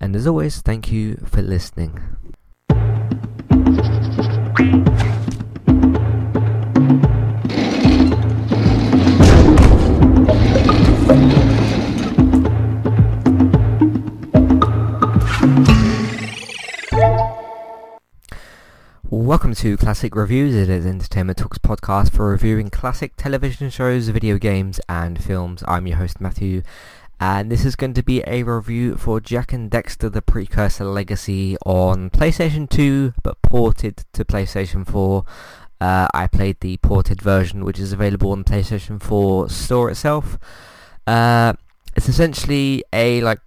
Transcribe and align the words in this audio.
And 0.00 0.14
as 0.14 0.26
always, 0.28 0.60
thank 0.60 0.92
you 0.92 1.16
for 1.26 1.42
listening. 1.42 2.00
Welcome 19.10 19.54
to 19.56 19.76
Classic 19.76 20.14
Reviews. 20.14 20.54
It 20.54 20.70
is 20.70 20.86
Entertainment 20.86 21.38
Talks 21.38 21.58
podcast 21.58 22.12
for 22.12 22.30
reviewing 22.30 22.70
classic 22.70 23.14
television 23.16 23.68
shows, 23.68 24.08
video 24.08 24.38
games, 24.38 24.80
and 24.88 25.22
films. 25.22 25.64
I'm 25.66 25.86
your 25.86 25.96
host 25.98 26.20
Matthew, 26.20 26.62
and 27.20 27.50
this 27.50 27.64
is 27.64 27.74
going 27.74 27.94
to 27.94 28.02
be 28.02 28.22
a 28.26 28.42
review 28.44 28.96
for 28.96 29.20
Jak 29.20 29.52
and 29.52 29.70
Daxter 29.70 30.10
the 30.12 30.22
Precursor 30.22 30.84
Legacy 30.84 31.56
on 31.66 32.10
PlayStation 32.10 32.68
2 32.70 33.14
but 33.22 33.42
ported 33.42 34.04
to 34.12 34.24
PlayStation 34.24 34.86
4. 34.86 35.24
Uh, 35.80 36.08
I 36.14 36.26
played 36.28 36.60
the 36.60 36.76
ported 36.78 37.20
version 37.20 37.64
which 37.64 37.80
is 37.80 37.92
available 37.92 38.30
on 38.30 38.44
PlayStation 38.44 39.02
4 39.02 39.48
store 39.48 39.90
itself. 39.90 40.38
Uh, 41.06 41.54
it's 41.96 42.08
essentially 42.08 42.84
a 42.92 43.20
like 43.22 43.40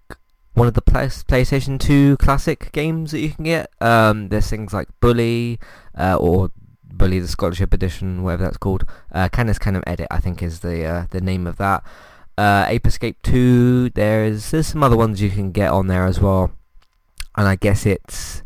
one 0.53 0.67
of 0.67 0.73
the 0.73 0.81
play- 0.81 1.05
PlayStation 1.05 1.79
2 1.79 2.17
classic 2.17 2.73
games 2.73 3.11
that 3.11 3.19
you 3.19 3.31
can 3.31 3.45
get. 3.45 3.71
Um, 3.79 4.27
there's 4.27 4.49
things 4.49 4.73
like 4.73 4.89
Bully 4.99 5.59
uh, 5.97 6.17
or 6.17 6.51
Bully 6.83 7.21
the 7.21 7.27
Scholarship 7.29 7.73
Edition, 7.73 8.21
whatever 8.21 8.43
that's 8.43 8.57
called. 8.57 8.83
Uh, 9.13 9.29
Canis 9.29 9.57
Canem 9.57 9.83
Edit 9.87 10.07
I 10.11 10.19
think 10.19 10.43
is 10.43 10.59
the 10.59 10.83
uh, 10.85 11.05
the 11.09 11.21
name 11.21 11.47
of 11.47 11.55
that 11.55 11.85
uh, 12.37 12.65
Ape 12.67 12.87
Escape 12.87 13.17
2. 13.23 13.91
There's 13.91 14.51
there's 14.51 14.67
some 14.67 14.83
other 14.83 14.97
ones 14.97 15.21
you 15.21 15.29
can 15.29 15.51
get 15.51 15.71
on 15.71 15.87
there 15.87 16.05
as 16.05 16.19
well, 16.19 16.51
and 17.35 17.47
I 17.47 17.55
guess 17.55 17.85
it's 17.85 18.43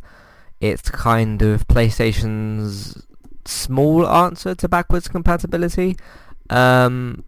it's 0.59 0.89
kind 0.89 1.41
of 1.41 1.67
PlayStation's 1.67 3.05
small 3.45 4.07
answer 4.07 4.55
to 4.55 4.67
backwards 4.67 5.07
compatibility. 5.07 5.95
Um, 6.49 7.23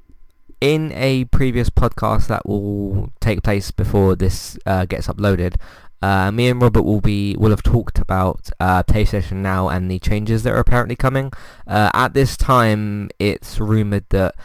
in 0.60 0.92
a 0.94 1.26
previous 1.26 1.70
podcast 1.70 2.28
that 2.28 2.48
will 2.48 3.12
take 3.20 3.44
place 3.44 3.70
before 3.70 4.16
this 4.16 4.58
uh, 4.66 4.86
gets 4.86 5.08
uploaded, 5.08 5.56
uh, 6.02 6.32
me 6.32 6.48
and 6.50 6.62
Robert 6.62 6.84
will 6.84 7.02
be 7.02 7.36
will 7.38 7.50
have 7.50 7.64
talked 7.64 7.98
about 8.00 8.50
uh, 8.60 8.84
PlayStation 8.84 9.38
Now 9.38 9.70
and 9.70 9.90
the 9.90 10.00
changes 10.00 10.44
that 10.44 10.54
are 10.54 10.60
apparently 10.60 10.96
coming. 10.96 11.32
Uh, 11.66 11.90
at 11.94 12.14
this 12.14 12.38
time, 12.38 13.10
it's 13.20 13.60
rumored 13.60 14.06
that 14.10 14.36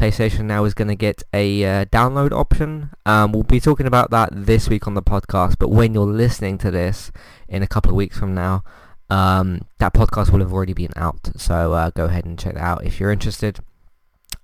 PlayStation 0.00 0.46
Now 0.46 0.64
is 0.64 0.72
going 0.72 0.88
to 0.88 0.96
get 0.96 1.22
a 1.34 1.62
uh, 1.62 1.84
download 1.84 2.32
option. 2.32 2.88
Um, 3.04 3.32
we'll 3.32 3.42
be 3.42 3.60
talking 3.60 3.86
about 3.86 4.10
that 4.10 4.30
this 4.32 4.66
week 4.66 4.86
on 4.86 4.94
the 4.94 5.02
podcast, 5.02 5.56
but 5.58 5.68
when 5.68 5.92
you're 5.92 6.06
listening 6.06 6.56
to 6.56 6.70
this 6.70 7.12
in 7.50 7.62
a 7.62 7.66
couple 7.66 7.90
of 7.90 7.96
weeks 7.96 8.18
from 8.18 8.34
now, 8.34 8.64
um, 9.10 9.66
that 9.76 9.92
podcast 9.92 10.32
will 10.32 10.40
have 10.40 10.54
already 10.54 10.72
been 10.72 10.94
out. 10.96 11.28
So 11.36 11.74
uh, 11.74 11.90
go 11.90 12.06
ahead 12.06 12.24
and 12.24 12.38
check 12.38 12.54
that 12.54 12.62
out 12.62 12.82
if 12.82 12.98
you're 12.98 13.12
interested, 13.12 13.60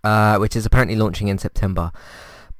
uh, 0.04 0.36
which 0.36 0.56
is 0.56 0.66
apparently 0.66 0.94
launching 0.94 1.28
in 1.28 1.38
September. 1.38 1.90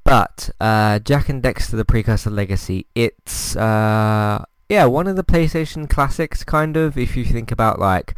But 0.02 0.48
uh, 0.58 0.98
Jak 1.00 1.28
and 1.28 1.42
Daxter 1.42 1.72
the 1.72 1.84
Precursor 1.84 2.30
Legacy, 2.30 2.86
it's 2.94 3.56
uh, 3.56 4.42
yeah 4.70 4.86
one 4.86 5.06
of 5.06 5.16
the 5.16 5.24
PlayStation 5.24 5.86
classics, 5.86 6.44
kind 6.44 6.78
of. 6.78 6.96
If 6.96 7.14
you 7.14 7.26
think 7.26 7.52
about 7.52 7.78
like 7.78 8.14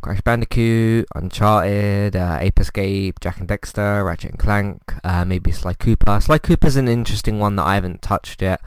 Crash 0.00 0.20
Bandicoot, 0.20 1.06
Uncharted, 1.14 2.14
uh, 2.14 2.38
Ape 2.40 2.60
Escape, 2.60 3.20
Jak 3.20 3.38
and 3.38 3.48
Daxter, 3.48 4.04
Ratchet 4.04 4.30
and 4.32 4.38
Clank, 4.38 4.94
uh, 5.04 5.24
maybe 5.24 5.50
Sly 5.50 5.74
Cooper. 5.74 6.20
Sly 6.20 6.38
Cooper's 6.38 6.76
an 6.76 6.88
interesting 6.88 7.38
one 7.38 7.56
that 7.56 7.64
I 7.64 7.74
haven't 7.74 8.00
touched 8.02 8.40
yet, 8.42 8.60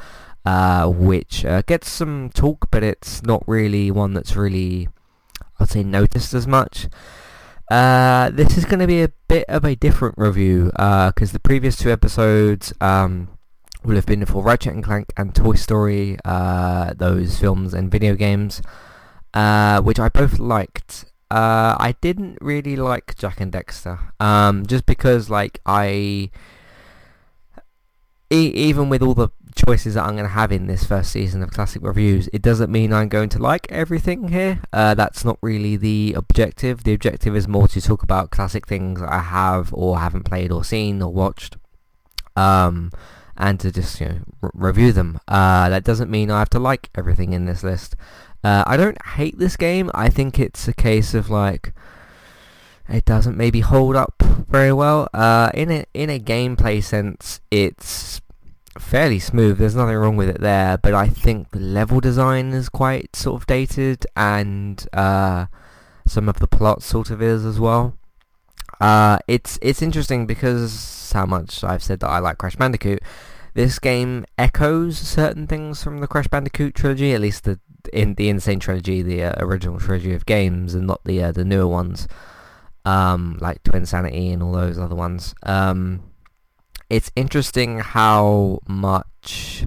uh, 0.45 0.87
which 0.87 1.45
uh, 1.45 1.61
gets 1.63 1.89
some 1.89 2.29
talk, 2.29 2.69
but 2.71 2.83
it's 2.83 3.23
not 3.23 3.43
really 3.47 3.91
one 3.91 4.13
that's 4.13 4.35
really, 4.35 4.89
I'd 5.59 5.69
say, 5.69 5.83
noticed 5.83 6.33
as 6.33 6.47
much. 6.47 6.87
Uh, 7.69 8.29
this 8.31 8.57
is 8.57 8.65
going 8.65 8.79
to 8.79 8.87
be 8.87 9.01
a 9.01 9.11
bit 9.29 9.45
of 9.47 9.63
a 9.63 9.75
different 9.75 10.15
review 10.17 10.65
because 10.65 11.29
uh, 11.29 11.33
the 11.33 11.39
previous 11.39 11.77
two 11.77 11.89
episodes 11.89 12.73
um, 12.81 13.29
will 13.85 13.95
have 13.95 14.05
been 14.05 14.25
for 14.25 14.43
Ratchet 14.43 14.73
and 14.73 14.83
Clank 14.83 15.13
and 15.15 15.33
Toy 15.33 15.53
Story, 15.53 16.17
those 16.25 17.39
films 17.39 17.73
and 17.73 17.89
video 17.89 18.15
games, 18.15 18.61
which 19.33 19.99
I 19.99 20.09
both 20.09 20.37
liked. 20.37 21.05
Uh, 21.31 21.77
I 21.79 21.95
didn't 22.01 22.37
really 22.41 22.75
like 22.75 23.15
Jak 23.15 23.39
and 23.39 23.53
Daxter, 23.53 24.11
um, 24.19 24.65
just 24.65 24.85
because 24.85 25.29
like 25.29 25.61
I, 25.65 26.29
e- 28.29 28.51
even 28.53 28.89
with 28.89 29.01
all 29.01 29.13
the 29.13 29.29
choices 29.55 29.93
that 29.93 30.03
I'm 30.03 30.15
going 30.15 30.25
to 30.25 30.33
have 30.33 30.51
in 30.51 30.67
this 30.67 30.83
first 30.83 31.09
season 31.09 31.41
of 31.41 31.51
Classic 31.51 31.81
Reviews, 31.81 32.27
it 32.33 32.41
doesn't 32.41 32.69
mean 32.69 32.91
I'm 32.91 33.07
going 33.07 33.29
to 33.29 33.39
like 33.39 33.71
everything 33.71 34.27
here. 34.27 34.59
Uh, 34.73 34.93
that's 34.93 35.23
not 35.23 35.37
really 35.41 35.77
the 35.77 36.15
objective. 36.17 36.83
The 36.83 36.93
objective 36.93 37.33
is 37.33 37.47
more 37.47 37.69
to 37.69 37.79
talk 37.79 38.03
about 38.03 38.31
classic 38.31 38.67
things 38.67 39.01
I 39.01 39.19
have 39.19 39.73
or 39.73 39.99
haven't 39.99 40.23
played 40.25 40.51
or 40.51 40.65
seen 40.65 41.01
or 41.01 41.13
watched, 41.13 41.55
um, 42.35 42.91
and 43.37 43.57
to 43.61 43.71
just 43.71 44.01
you 44.01 44.07
know 44.09 44.19
review 44.51 44.91
them. 44.91 45.17
Uh, 45.29 45.69
that 45.69 45.85
doesn't 45.85 46.11
mean 46.11 46.29
I 46.29 46.39
have 46.39 46.49
to 46.49 46.59
like 46.59 46.89
everything 46.93 47.31
in 47.31 47.45
this 47.45 47.63
list. 47.63 47.95
Uh, 48.43 48.63
I 48.65 48.77
don't 48.77 49.03
hate 49.05 49.37
this 49.37 49.55
game. 49.55 49.91
I 49.93 50.09
think 50.09 50.39
it's 50.39 50.67
a 50.67 50.73
case 50.73 51.13
of 51.13 51.29
like 51.29 51.73
it 52.89 53.05
doesn't 53.05 53.37
maybe 53.37 53.61
hold 53.61 53.95
up 53.95 54.21
very 54.49 54.73
well. 54.73 55.07
Uh, 55.13 55.49
in 55.53 55.71
a 55.71 55.85
in 55.93 56.09
a 56.09 56.19
gameplay 56.19 56.83
sense, 56.83 57.39
it's 57.49 58.21
fairly 58.77 59.19
smooth. 59.19 59.57
There's 59.57 59.75
nothing 59.75 59.95
wrong 59.95 60.17
with 60.17 60.29
it 60.29 60.41
there, 60.41 60.77
but 60.77 60.93
I 60.93 61.07
think 61.07 61.51
the 61.51 61.59
level 61.59 61.99
design 61.99 62.51
is 62.51 62.69
quite 62.69 63.15
sort 63.15 63.41
of 63.41 63.47
dated, 63.47 64.05
and 64.15 64.85
uh, 64.93 65.45
some 66.07 66.27
of 66.27 66.39
the 66.39 66.47
plot 66.47 66.83
sort 66.83 67.09
of 67.09 67.21
is 67.21 67.45
as 67.45 67.59
well. 67.59 67.95
Uh, 68.79 69.19
it's 69.27 69.59
it's 69.61 69.81
interesting 69.81 70.25
because 70.25 71.11
how 71.13 71.25
much 71.25 71.63
I've 71.63 71.83
said 71.83 71.99
that 71.99 72.09
I 72.09 72.19
like 72.19 72.37
Crash 72.37 72.55
Bandicoot. 72.55 73.01
This 73.53 73.79
game 73.79 74.25
echoes 74.37 74.97
certain 74.97 75.45
things 75.45 75.83
from 75.83 75.99
the 75.99 76.07
Crash 76.07 76.27
Bandicoot 76.27 76.73
trilogy, 76.73 77.13
at 77.13 77.19
least 77.19 77.43
the 77.43 77.59
in 77.93 78.15
the 78.15 78.29
N. 78.29 78.39
Sane 78.39 78.59
Trilogy, 78.59 79.01
the 79.01 79.23
uh, 79.23 79.33
original 79.37 79.79
trilogy 79.79 80.13
of 80.13 80.25
games, 80.25 80.73
and 80.73 80.87
not 80.87 81.03
the 81.03 81.23
uh, 81.23 81.31
the 81.31 81.45
newer 81.45 81.67
ones, 81.67 82.07
um, 82.85 83.37
like 83.41 83.63
Twinsanity 83.63 84.33
and 84.33 84.43
all 84.43 84.53
those 84.53 84.77
other 84.77 84.95
ones. 84.95 85.35
Um, 85.43 86.03
it's 86.89 87.11
interesting 87.15 87.79
how 87.79 88.59
much 88.67 89.65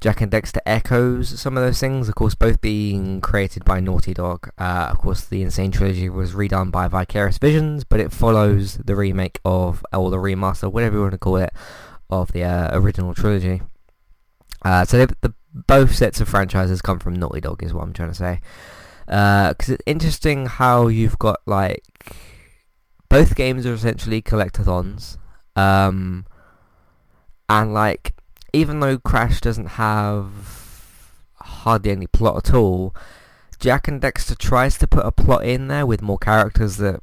Jak 0.00 0.22
and 0.22 0.32
Daxter 0.32 0.60
echoes 0.64 1.38
some 1.38 1.58
of 1.58 1.62
those 1.62 1.78
things. 1.78 2.08
Of 2.08 2.14
course, 2.14 2.34
both 2.34 2.60
being 2.60 3.20
created 3.20 3.64
by 3.64 3.80
Naughty 3.80 4.14
Dog. 4.14 4.50
Uh, 4.56 4.88
of 4.90 4.98
course, 4.98 5.24
the 5.24 5.42
N. 5.42 5.50
Sane 5.50 5.70
Trilogy 5.70 6.08
was 6.08 6.32
redone 6.32 6.70
by 6.70 6.88
Vicarious 6.88 7.36
Visions, 7.36 7.84
but 7.84 8.00
it 8.00 8.10
follows 8.10 8.78
the 8.78 8.96
remake 8.96 9.40
of, 9.44 9.84
or 9.92 10.10
the 10.10 10.16
remaster, 10.16 10.72
whatever 10.72 10.96
you 10.96 11.02
want 11.02 11.12
to 11.12 11.18
call 11.18 11.36
it, 11.36 11.52
of 12.08 12.32
the 12.32 12.42
uh, 12.42 12.70
original 12.72 13.14
trilogy. 13.14 13.60
Uh, 14.62 14.84
so 14.84 15.04
the, 15.06 15.34
both 15.52 15.94
sets 15.94 16.20
of 16.20 16.28
franchises 16.28 16.82
come 16.82 16.98
from 16.98 17.14
Naughty 17.14 17.40
Dog, 17.40 17.62
is 17.62 17.72
what 17.74 17.82
I'm 17.82 17.92
trying 17.92 18.10
to 18.10 18.14
say. 18.14 18.40
Because 19.06 19.70
uh, 19.70 19.74
it's 19.74 19.82
interesting 19.86 20.46
how 20.46 20.86
you've 20.88 21.18
got 21.18 21.40
like 21.46 21.82
both 23.08 23.34
games 23.34 23.66
are 23.66 23.74
essentially 23.74 24.22
collectathons, 24.22 25.18
um, 25.56 26.26
and 27.48 27.74
like 27.74 28.14
even 28.52 28.80
though 28.80 28.98
Crash 28.98 29.40
doesn't 29.40 29.66
have 29.66 30.30
hardly 31.34 31.90
any 31.90 32.06
plot 32.06 32.48
at 32.48 32.54
all, 32.54 32.94
Jak 33.58 33.88
and 33.88 34.00
Daxter 34.00 34.38
tries 34.38 34.78
to 34.78 34.86
put 34.86 35.04
a 35.04 35.12
plot 35.12 35.44
in 35.44 35.68
there 35.68 35.86
with 35.86 36.02
more 36.02 36.18
characters 36.18 36.76
that 36.76 37.02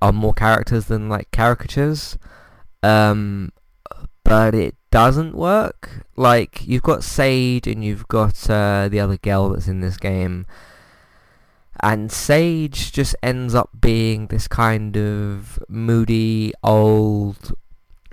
are 0.00 0.12
more 0.12 0.34
characters 0.34 0.86
than 0.86 1.08
like 1.08 1.30
caricatures. 1.32 2.18
Um, 2.82 3.52
but 4.24 4.54
it 4.54 4.76
doesn't 4.92 5.34
work. 5.34 6.06
Like 6.14 6.64
you've 6.64 6.84
got 6.84 7.02
Sage 7.02 7.66
and 7.66 7.82
you've 7.82 8.06
got 8.06 8.48
uh, 8.48 8.88
the 8.88 9.00
other 9.00 9.16
girl 9.16 9.48
that's 9.48 9.66
in 9.66 9.80
this 9.80 9.96
game, 9.96 10.46
and 11.80 12.12
Sage 12.12 12.92
just 12.92 13.16
ends 13.22 13.54
up 13.54 13.70
being 13.80 14.28
this 14.28 14.46
kind 14.46 14.96
of 14.96 15.58
moody 15.68 16.52
old, 16.62 17.54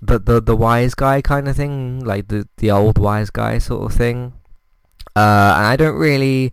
the 0.01 0.17
the 0.17 0.41
the 0.41 0.55
wise 0.55 0.95
guy 0.95 1.21
kind 1.21 1.47
of 1.47 1.55
thing, 1.55 1.99
like 1.99 2.29
the 2.29 2.47
the 2.57 2.71
old 2.71 2.97
wise 2.97 3.29
guy 3.29 3.59
sort 3.59 3.91
of 3.91 3.95
thing. 3.95 4.33
Uh, 5.15 5.53
and 5.57 5.65
I 5.67 5.75
don't 5.75 5.97
really. 5.97 6.51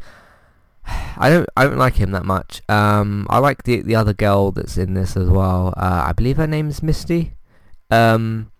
I 1.19 1.31
don't 1.31 1.49
I 1.57 1.65
don't 1.65 1.79
like 1.79 1.95
him 1.95 2.11
that 2.11 2.27
much. 2.27 2.61
Um, 2.69 3.27
I 3.31 3.39
like 3.39 3.63
the 3.63 3.81
the 3.81 3.95
other 3.95 4.13
girl 4.13 4.51
that's 4.51 4.77
in 4.77 4.95
this 4.95 5.17
as 5.17 5.29
well. 5.29 5.73
Uh, 5.77 6.05
I 6.09 6.13
believe 6.13 6.37
her 6.37 6.47
name 6.47 6.69
is 6.69 6.83
Misty. 6.83 7.33
Um, 7.91 8.51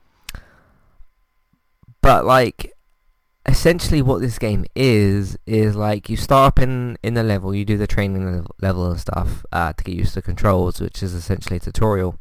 but 2.07 2.25
like 2.25 2.73
essentially 3.47 4.01
what 4.01 4.21
this 4.21 4.39
game 4.39 4.65
is 4.77 5.37
is 5.45 5.75
like 5.75 6.09
you 6.09 6.17
start 6.17 6.47
up 6.47 6.59
in 6.61 6.97
in 7.03 7.15
the 7.15 7.23
level 7.25 7.53
you 7.53 7.65
do 7.65 7.77
the 7.77 7.87
training 7.89 8.47
level 8.61 8.89
and 8.89 9.01
stuff 9.01 9.45
uh, 9.51 9.73
to 9.73 9.83
get 9.83 9.97
used 9.97 10.15
to 10.15 10.23
controls 10.23 10.81
which 10.81 11.03
is 11.03 11.13
essentially 11.15 11.57
a 11.57 11.61
tutorial. 11.61 12.17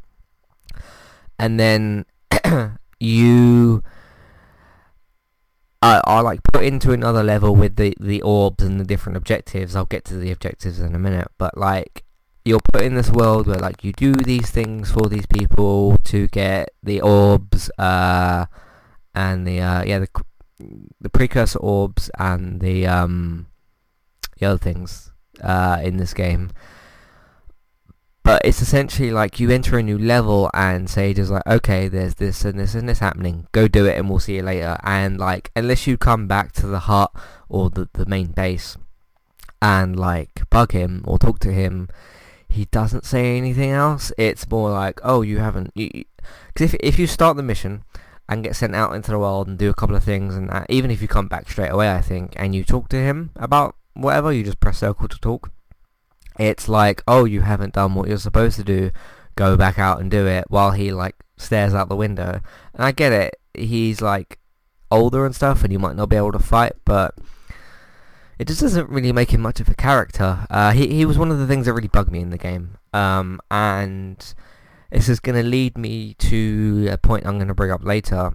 And 1.38 1.60
then 1.60 2.06
you 3.00 3.84
uh, 5.84 6.02
are 6.06 6.24
like 6.24 6.42
put 6.52 6.64
into 6.64 6.92
another 6.92 7.22
level 7.22 7.56
with 7.56 7.76
the 7.76 7.94
the 8.00 8.24
orbs 8.24 8.64
and 8.64 8.80
the 8.80 8.86
different 8.86 9.18
objectives. 9.18 9.76
I'll 9.76 9.86
get 9.86 10.04
to 10.06 10.18
the 10.18 10.32
objectives 10.32 10.80
in 10.80 10.96
a 10.96 11.00
minute. 11.00 11.28
But 11.38 11.60
like 11.60 12.06
you're 12.44 12.66
put 12.74 12.82
in 12.82 12.96
this 12.96 13.12
world 13.12 13.46
where 13.46 13.60
like 13.60 13.84
you 13.84 13.94
do 13.94 14.14
these 14.14 14.50
things 14.50 14.90
for 14.90 15.08
these 15.10 15.28
people 15.28 16.00
to 16.06 16.28
get 16.30 16.70
the 16.82 17.02
orbs 17.02 17.70
uh 17.78 18.46
and 19.16 19.48
the 19.48 19.62
uh, 19.62 19.84
yeah 19.84 20.00
the 20.00 20.10
the 21.02 21.10
precursor 21.10 21.60
orbs 21.60 22.10
and 22.18 22.62
the 22.62 22.86
um 22.88 23.48
the 24.40 24.46
other 24.46 24.58
things 24.58 25.12
uh, 25.42 25.80
in 25.84 25.98
this 25.98 26.14
game. 26.14 26.52
But 28.24 28.42
it's 28.44 28.62
essentially 28.62 29.12
like 29.12 29.40
you 29.40 29.52
enter 29.52 29.78
a 29.78 29.84
new 29.84 30.00
level 30.00 30.50
and 30.54 30.90
Sage 30.90 31.20
is 31.20 31.30
like, 31.30 31.46
okay, 31.46 31.88
there's 31.88 32.16
this 32.16 32.44
and 32.44 32.60
this 32.60 32.74
and 32.74 32.90
this 32.90 32.98
happening. 32.98 33.48
Go 33.52 33.68
do 33.68 33.86
it 33.86 33.98
and 33.98 34.10
we'll 34.10 34.20
see 34.20 34.38
you 34.38 34.42
later. 34.42 34.78
And 34.84 35.20
like, 35.20 35.52
unless 35.56 35.86
you 35.86 35.96
come 35.96 36.28
back 36.28 36.52
to 36.54 36.66
the 36.66 36.80
hut 36.80 37.12
or 37.50 37.70
the, 37.70 37.88
the 37.94 38.08
main 38.08 38.32
base 38.32 38.78
and 39.62 39.98
like 40.00 40.50
bug 40.50 40.72
him 40.72 41.04
or 41.06 41.20
talk 41.20 41.38
to 41.40 41.52
him, 41.52 41.88
he 42.50 42.66
doesn't 42.66 43.06
say 43.06 43.38
anything 43.38 43.70
else. 43.70 44.12
It's 44.18 44.50
more 44.50 44.72
like, 44.72 45.00
oh, 45.04 45.22
you 45.22 45.38
haven't... 45.38 45.76
Because 45.76 46.74
if, 46.74 46.76
if 46.80 46.98
you 46.98 47.06
start 47.06 47.38
the 47.38 47.44
mission 47.44 47.84
and 48.28 48.44
get 48.44 48.56
sent 48.56 48.76
out 48.76 48.94
into 48.94 49.12
the 49.12 49.20
world 49.20 49.48
and 49.48 49.58
do 49.58 49.70
a 49.70 49.74
couple 49.74 49.96
of 49.96 50.04
things 50.04 50.36
and 50.36 50.50
that, 50.50 50.66
even 50.70 50.92
if 50.92 51.02
you 51.02 51.08
come 51.08 51.28
back 51.28 51.50
straight 51.50 51.70
away 51.70 51.92
I 51.92 52.02
think 52.02 52.34
and 52.36 52.56
you 52.56 52.64
talk 52.64 52.90
to 52.90 52.98
him 52.98 53.32
about 53.36 53.76
whatever 53.94 54.32
you 54.32 54.44
just 54.44 54.60
press 54.60 54.80
circle 54.80 55.08
to 55.08 55.20
talk. 55.20 55.52
It's 56.38 56.68
like 56.68 57.04
oh 57.08 57.26
you 57.26 57.42
haven't 57.42 57.74
done 57.74 57.96
what 57.96 58.08
you're 58.08 58.18
supposed 58.18 58.58
to 58.58 58.64
do 58.64 58.92
go 59.36 59.58
back 59.58 59.78
out 59.78 60.00
and 60.00 60.10
do 60.10 60.26
it 60.26 60.46
while 60.48 60.72
he 60.72 60.92
like 60.92 61.16
stares 61.38 61.74
out 61.74 61.90
the 61.90 61.96
window. 61.96 62.42
And 62.74 62.84
I 62.84 62.92
get 62.92 63.12
it 63.12 63.40
he's 63.54 64.02
like 64.02 64.40
older 64.92 65.26
and 65.26 65.36
stuff 65.36 65.64
and 65.64 65.72
you 65.72 65.80
might 65.80 65.96
not 65.96 66.10
be 66.10 66.16
able 66.16 66.32
to 66.32 66.40
fight 66.40 66.74
but 66.86 67.16
it 68.38 68.48
just 68.48 68.62
doesn't 68.62 68.90
really 68.90 69.12
make 69.12 69.32
him 69.32 69.42
much 69.42 69.60
of 69.60 69.70
a 69.70 69.74
character. 69.74 70.46
Uh, 70.50 70.72
he, 70.72 70.88
he 70.88 71.06
was 71.06 71.18
one 71.18 71.32
of 71.32 71.40
the 71.40 71.48
things 71.48 71.66
that 71.66 71.74
really 71.74 71.88
bugged 71.88 72.12
me 72.12 72.20
in 72.20 72.32
the 72.32 72.38
game. 72.38 72.78
Um, 72.94 73.40
and 73.50 74.34
this 74.96 75.10
is 75.10 75.20
going 75.20 75.36
to 75.36 75.44
lead 75.44 75.78
me 75.78 76.14
to 76.14 76.88
a 76.90 76.98
point 76.98 77.26
I'm 77.26 77.38
going 77.38 77.50
to 77.50 77.54
bring 77.54 77.72
up 77.72 77.84
later, 77.84 78.32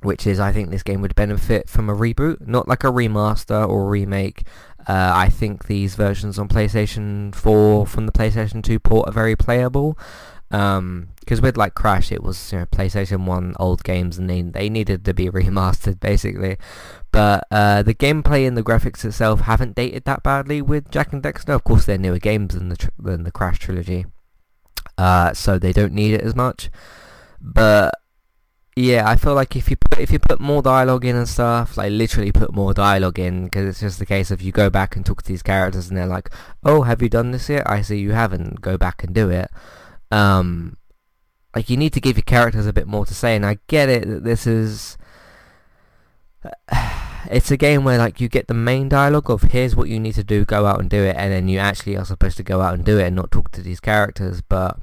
which 0.00 0.26
is 0.26 0.40
I 0.40 0.50
think 0.50 0.70
this 0.70 0.82
game 0.82 1.02
would 1.02 1.14
benefit 1.14 1.68
from 1.68 1.90
a 1.90 1.94
reboot, 1.94 2.46
not 2.46 2.66
like 2.66 2.82
a 2.82 2.86
remaster 2.86 3.68
or 3.68 3.82
a 3.82 3.90
remake. 3.90 4.46
Uh, 4.88 5.12
I 5.14 5.28
think 5.28 5.66
these 5.66 5.94
versions 5.94 6.38
on 6.38 6.48
PlayStation 6.48 7.34
4 7.34 7.86
from 7.86 8.06
the 8.06 8.12
PlayStation 8.12 8.62
2 8.62 8.78
port 8.78 9.08
are 9.08 9.12
very 9.12 9.36
playable. 9.36 9.98
Because 10.48 10.78
um, 10.78 11.08
with 11.42 11.58
like 11.58 11.74
Crash, 11.74 12.10
it 12.10 12.22
was 12.22 12.52
you 12.52 12.60
know 12.60 12.66
PlayStation 12.66 13.26
1 13.26 13.54
old 13.60 13.84
games 13.84 14.16
and 14.16 14.30
they, 14.30 14.40
they 14.40 14.70
needed 14.70 15.04
to 15.04 15.12
be 15.12 15.26
remastered 15.30 16.00
basically. 16.00 16.56
But 17.10 17.46
uh, 17.50 17.82
the 17.82 17.94
gameplay 17.94 18.48
and 18.48 18.56
the 18.56 18.62
graphics 18.62 19.04
itself 19.04 19.42
haven't 19.42 19.76
dated 19.76 20.04
that 20.06 20.22
badly 20.22 20.62
with 20.62 20.90
Jak 20.90 21.12
and 21.12 21.22
Daxter. 21.22 21.54
Of 21.54 21.64
course, 21.64 21.84
they're 21.84 21.98
newer 21.98 22.18
games 22.18 22.54
than 22.54 22.70
the 22.70 22.76
tr- 22.78 22.88
than 22.98 23.24
the 23.24 23.30
Crash 23.30 23.58
trilogy 23.58 24.06
uh, 24.98 25.32
so 25.32 25.58
they 25.58 25.72
don't 25.72 25.92
need 25.92 26.14
it 26.14 26.22
as 26.22 26.34
much. 26.34 26.70
But 27.40 27.94
yeah, 28.76 29.08
I 29.08 29.16
feel 29.16 29.34
like 29.34 29.54
if 29.56 29.70
you 29.70 29.76
put 29.76 29.98
if 29.98 30.10
you 30.10 30.18
put 30.18 30.40
more 30.40 30.62
dialogue 30.62 31.04
in 31.04 31.16
and 31.16 31.28
stuff, 31.28 31.76
like 31.76 31.92
literally 31.92 32.32
put 32.32 32.54
more 32.54 32.72
dialogue 32.72 33.18
in, 33.18 33.44
because 33.44 33.66
it's 33.66 33.80
just 33.80 33.98
the 33.98 34.06
case 34.06 34.30
of 34.30 34.40
you 34.40 34.52
go 34.52 34.70
back 34.70 34.96
and 34.96 35.04
talk 35.04 35.22
to 35.22 35.28
these 35.28 35.42
characters 35.42 35.88
and 35.88 35.96
they're 35.96 36.06
like, 36.06 36.30
"Oh, 36.64 36.82
have 36.82 37.02
you 37.02 37.08
done 37.08 37.32
this 37.32 37.48
yet? 37.48 37.68
I 37.68 37.82
see 37.82 37.98
you 37.98 38.12
haven't. 38.12 38.60
Go 38.60 38.78
back 38.78 39.04
and 39.04 39.14
do 39.14 39.28
it." 39.30 39.50
Um, 40.10 40.76
like 41.54 41.68
you 41.68 41.76
need 41.76 41.92
to 41.94 42.00
give 42.00 42.16
your 42.16 42.22
characters 42.22 42.66
a 42.66 42.72
bit 42.72 42.86
more 42.86 43.04
to 43.06 43.14
say, 43.14 43.36
and 43.36 43.44
I 43.44 43.58
get 43.66 43.88
it 43.88 44.08
that 44.08 44.24
this 44.24 44.46
is. 44.46 44.96
It's 47.30 47.50
a 47.50 47.56
game 47.56 47.84
where 47.84 47.98
like 47.98 48.20
you 48.20 48.28
get 48.28 48.48
the 48.48 48.54
main 48.54 48.88
dialogue 48.88 49.30
of 49.30 49.42
here's 49.42 49.76
what 49.76 49.88
you 49.88 50.00
need 50.00 50.14
to 50.14 50.24
do, 50.24 50.44
go 50.44 50.66
out 50.66 50.80
and 50.80 50.90
do 50.90 51.02
it, 51.02 51.16
and 51.16 51.32
then 51.32 51.48
you 51.48 51.58
actually 51.58 51.96
are 51.96 52.04
supposed 52.04 52.36
to 52.38 52.42
go 52.42 52.60
out 52.60 52.74
and 52.74 52.84
do 52.84 52.98
it 52.98 53.06
and 53.06 53.16
not 53.16 53.30
talk 53.30 53.50
to 53.52 53.62
these 53.62 53.80
characters. 53.80 54.42
But 54.42 54.78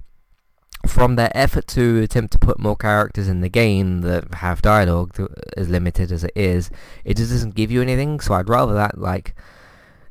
from 0.88 1.16
their 1.16 1.32
effort 1.36 1.68
to 1.68 2.02
attempt 2.02 2.32
to 2.34 2.40
put 2.40 2.60
more 2.60 2.76
characters 2.76 3.28
in 3.28 3.42
the 3.42 3.50
game 3.50 4.02
that 4.02 4.34
have 4.36 4.62
dialogue, 4.62 5.16
as 5.58 5.70
limited 5.70 6.12
as 6.12 6.24
it 6.24 6.34
is, 6.36 6.70
it 7.04 7.18
just 7.18 7.32
doesn't 7.32 7.56
give 7.56 7.72
you 7.72 7.82
anything. 7.82 8.20
So 8.20 8.34
I'd 8.34 8.50
rather 8.50 8.74
that 8.74 8.98
like 8.98 9.36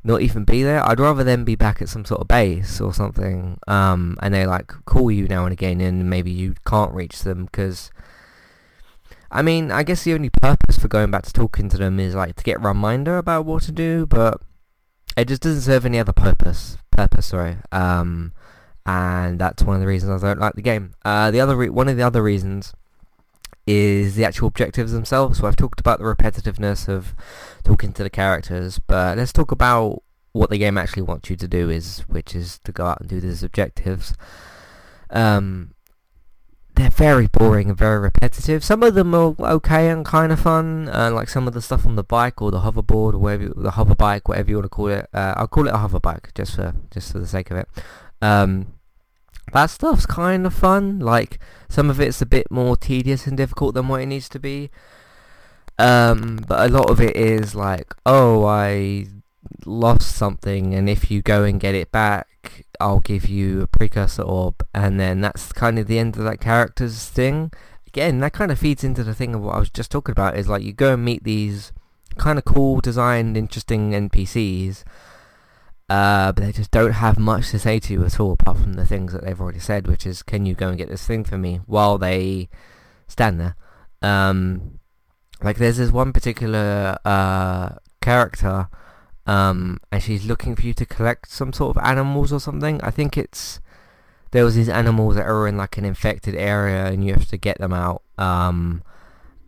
not 0.03 0.21
even 0.21 0.45
be 0.45 0.63
there. 0.63 0.85
I'd 0.87 0.99
rather 0.99 1.23
them 1.23 1.43
be 1.43 1.55
back 1.55 1.81
at 1.81 1.89
some 1.89 2.05
sort 2.05 2.21
of 2.21 2.27
base 2.27 2.79
or 2.79 2.93
something, 2.93 3.59
um, 3.67 4.17
and 4.21 4.33
they 4.33 4.45
like 4.45 4.67
call 4.85 5.11
you 5.11 5.27
now 5.27 5.45
and 5.45 5.53
again, 5.53 5.81
and 5.81 6.09
maybe 6.09 6.31
you 6.31 6.55
can't 6.65 6.93
reach 6.93 7.23
them 7.23 7.45
because 7.45 7.91
I 9.31 9.41
mean, 9.41 9.71
I 9.71 9.83
guess 9.83 10.03
the 10.03 10.13
only 10.13 10.29
purpose 10.29 10.77
for 10.77 10.87
going 10.87 11.11
back 11.11 11.23
to 11.23 11.33
talking 11.33 11.69
to 11.69 11.77
them 11.77 11.99
is 11.99 12.15
like 12.15 12.35
to 12.35 12.43
get 12.43 12.57
a 12.57 12.67
reminder 12.67 13.17
about 13.17 13.45
what 13.45 13.63
to 13.63 13.71
do, 13.71 14.05
but 14.05 14.41
it 15.15 15.27
just 15.27 15.41
doesn't 15.41 15.61
serve 15.61 15.85
any 15.85 15.99
other 15.99 16.13
purpose. 16.13 16.77
Purpose, 16.91 17.27
sorry. 17.27 17.57
Um, 17.71 18.33
and 18.85 19.37
that's 19.39 19.63
one 19.63 19.75
of 19.75 19.81
the 19.81 19.87
reasons 19.87 20.23
I 20.23 20.27
don't 20.27 20.39
like 20.39 20.55
the 20.55 20.61
game. 20.61 20.93
Uh, 21.05 21.29
the 21.29 21.41
other 21.41 21.55
re- 21.55 21.69
one 21.69 21.87
of 21.87 21.97
the 21.97 22.03
other 22.03 22.23
reasons 22.23 22.73
is 23.67 24.15
the 24.15 24.25
actual 24.25 24.47
objectives 24.47 24.91
themselves. 24.91 25.37
So 25.37 25.47
I've 25.47 25.55
talked 25.55 25.79
about 25.79 25.99
the 25.99 26.05
repetitiveness 26.05 26.87
of 26.87 27.13
talking 27.63 27.93
to 27.93 28.03
the 28.03 28.09
characters, 28.09 28.79
but 28.79 29.17
let's 29.17 29.31
talk 29.31 29.51
about 29.51 30.01
what 30.31 30.49
the 30.49 30.57
game 30.57 30.77
actually 30.77 31.03
wants 31.03 31.29
you 31.29 31.35
to 31.35 31.47
do 31.47 31.69
is, 31.69 31.99
which 32.07 32.35
is 32.35 32.59
to 32.63 32.71
go 32.71 32.85
out 32.85 32.99
and 32.99 33.09
do 33.09 33.19
these 33.19 33.43
objectives. 33.43 34.15
Um, 35.11 35.75
they're 36.79 36.89
very 36.89 37.27
boring 37.27 37.67
and 37.69 37.77
very 37.77 37.99
repetitive. 37.99 38.63
Some 38.63 38.83
of 38.83 38.93
them 38.93 39.13
are 39.13 39.35
okay 39.39 39.89
and 39.89 40.05
kind 40.05 40.31
of 40.31 40.39
fun, 40.39 40.87
uh, 40.89 41.11
like 41.11 41.27
some 41.27 41.47
of 41.47 41.53
the 41.53 41.61
stuff 41.61 41.85
on 41.85 41.95
the 41.95 42.03
bike 42.03 42.41
or 42.41 42.51
the 42.51 42.61
hoverboard 42.61 43.13
or 43.13 43.19
whatever, 43.19 43.53
the 43.55 43.71
hover 43.71 43.95
bike, 43.95 44.29
whatever 44.29 44.49
you 44.49 44.55
want 44.57 44.65
to 44.65 44.69
call 44.69 44.87
it. 44.87 45.09
Uh, 45.13 45.33
I'll 45.35 45.47
call 45.47 45.67
it 45.67 45.73
a 45.73 45.77
hover 45.77 45.99
bike 45.99 46.31
just 46.33 46.55
for 46.55 46.73
just 46.91 47.11
for 47.11 47.19
the 47.19 47.27
sake 47.27 47.51
of 47.51 47.57
it. 47.57 47.67
Um, 48.21 48.73
that 49.51 49.69
stuff's 49.69 50.05
kind 50.05 50.45
of 50.45 50.53
fun. 50.53 50.99
Like 50.99 51.39
some 51.67 51.89
of 51.89 51.99
it's 51.99 52.21
a 52.21 52.25
bit 52.25 52.49
more 52.49 52.77
tedious 52.77 53.27
and 53.27 53.35
difficult 53.35 53.73
than 53.75 53.89
what 53.89 54.01
it 54.01 54.05
needs 54.05 54.29
to 54.29 54.39
be. 54.39 54.71
Um, 55.77 56.39
but 56.47 56.69
a 56.69 56.71
lot 56.71 56.89
of 56.89 57.01
it 57.01 57.15
is 57.15 57.55
like, 57.55 57.93
oh, 58.05 58.45
I 58.45 59.07
lost 59.65 60.15
something, 60.15 60.73
and 60.73 60.89
if 60.89 61.11
you 61.11 61.21
go 61.21 61.43
and 61.43 61.59
get 61.59 61.75
it 61.75 61.91
back, 61.91 62.28
I'll 62.79 62.99
give 62.99 63.27
you 63.27 63.61
a 63.61 63.67
precursor 63.67 64.23
orb, 64.23 64.65
and 64.73 64.99
then 64.99 65.21
that's 65.21 65.51
kind 65.51 65.79
of 65.79 65.87
the 65.87 65.99
end 65.99 66.17
of 66.17 66.23
that 66.23 66.39
character's 66.39 67.05
thing. 67.05 67.51
Again, 67.87 68.19
that 68.19 68.33
kind 68.33 68.51
of 68.51 68.59
feeds 68.59 68.83
into 68.83 69.03
the 69.03 69.15
thing 69.15 69.33
of 69.33 69.41
what 69.41 69.55
I 69.55 69.59
was 69.59 69.69
just 69.69 69.91
talking 69.91 70.11
about, 70.11 70.37
is 70.37 70.47
like 70.47 70.63
you 70.63 70.73
go 70.73 70.93
and 70.93 71.03
meet 71.03 71.23
these 71.23 71.71
kind 72.17 72.37
of 72.37 72.45
cool, 72.45 72.81
designed, 72.81 73.37
interesting 73.37 73.91
NPCs, 73.91 74.83
uh, 75.89 76.31
but 76.31 76.43
they 76.43 76.51
just 76.51 76.71
don't 76.71 76.91
have 76.93 77.17
much 77.17 77.49
to 77.49 77.59
say 77.59 77.79
to 77.79 77.93
you 77.93 78.05
at 78.05 78.19
all, 78.19 78.33
apart 78.33 78.57
from 78.57 78.73
the 78.73 78.85
things 78.85 79.11
that 79.13 79.23
they've 79.23 79.41
already 79.41 79.59
said, 79.59 79.87
which 79.87 80.05
is, 80.05 80.21
can 80.21 80.45
you 80.45 80.53
go 80.53 80.69
and 80.69 80.77
get 80.77 80.89
this 80.89 81.05
thing 81.05 81.23
for 81.23 81.37
me, 81.37 81.61
while 81.65 81.97
they 81.97 82.49
stand 83.07 83.39
there. 83.39 83.55
Um, 84.01 84.79
like 85.41 85.57
there's 85.57 85.77
this 85.77 85.91
one 85.91 86.13
particular 86.13 86.97
uh, 87.03 87.69
character 88.01 88.69
um, 89.29 89.79
and 89.91 90.01
she's 90.01 90.25
looking 90.25 90.55
for 90.55 90.65
you 90.65 90.73
to 90.73 90.87
collect 90.87 91.29
some 91.29 91.53
sort 91.53 91.77
of 91.77 91.83
animals 91.83 92.33
or 92.33 92.39
something. 92.39 92.81
I 92.81 92.89
think 92.89 93.15
it's 93.15 93.59
there 94.31 94.43
was 94.43 94.55
these 94.55 94.69
animals 94.69 95.15
that 95.15 95.27
are 95.27 95.47
in 95.47 95.55
like 95.55 95.77
an 95.77 95.85
infected 95.85 96.33
area 96.33 96.87
and 96.87 97.05
you 97.05 97.13
have 97.13 97.27
to 97.27 97.37
get 97.37 97.59
them 97.59 97.71
out. 97.71 98.01
Um, 98.17 98.81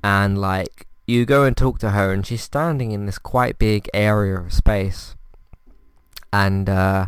and 0.04 0.40
like 0.40 0.86
you 1.08 1.26
go 1.26 1.46
and 1.46 1.58
talk 1.58 1.80
to 1.80 1.90
her 1.92 2.14
and 2.14 2.24
she's 2.24 2.44
standing 2.44 2.92
in 2.92 3.08
this 3.08 3.18
quite 3.18 3.58
big 3.58 3.90
area 3.92 4.40
of 4.40 4.54
space, 4.54 5.16
and 6.32 6.70
uh, 6.70 7.08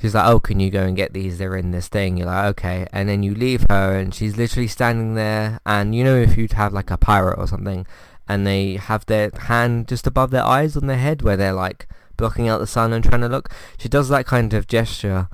she's 0.00 0.14
like, 0.14 0.26
oh, 0.26 0.40
can 0.40 0.60
you 0.60 0.70
go 0.70 0.82
and 0.82 0.96
get 0.96 1.12
these? 1.12 1.36
They're 1.36 1.56
in 1.56 1.72
this 1.72 1.88
thing. 1.88 2.16
You're 2.16 2.28
like, 2.28 2.46
okay. 2.52 2.86
And 2.90 3.06
then 3.06 3.22
you 3.22 3.34
leave 3.34 3.66
her 3.68 3.98
and 3.98 4.14
she's 4.14 4.38
literally 4.38 4.68
standing 4.68 5.14
there. 5.14 5.60
And 5.66 5.94
you 5.94 6.04
know 6.04 6.16
if 6.16 6.38
you'd 6.38 6.52
have 6.52 6.72
like 6.72 6.90
a 6.90 6.96
pirate 6.96 7.38
or 7.38 7.46
something 7.46 7.86
and 8.28 8.46
they 8.46 8.74
have 8.74 9.06
their 9.06 9.30
hand 9.34 9.88
just 9.88 10.06
above 10.06 10.30
their 10.30 10.44
eyes 10.44 10.76
on 10.76 10.86
their 10.86 10.98
head 10.98 11.22
where 11.22 11.36
they're 11.36 11.52
like 11.52 11.88
blocking 12.16 12.48
out 12.48 12.58
the 12.58 12.66
sun 12.66 12.92
and 12.92 13.04
trying 13.04 13.20
to 13.20 13.28
look. 13.28 13.50
She 13.78 13.88
does 13.88 14.08
that 14.08 14.26
kind 14.26 14.52
of 14.54 14.66
gesture 14.66 15.28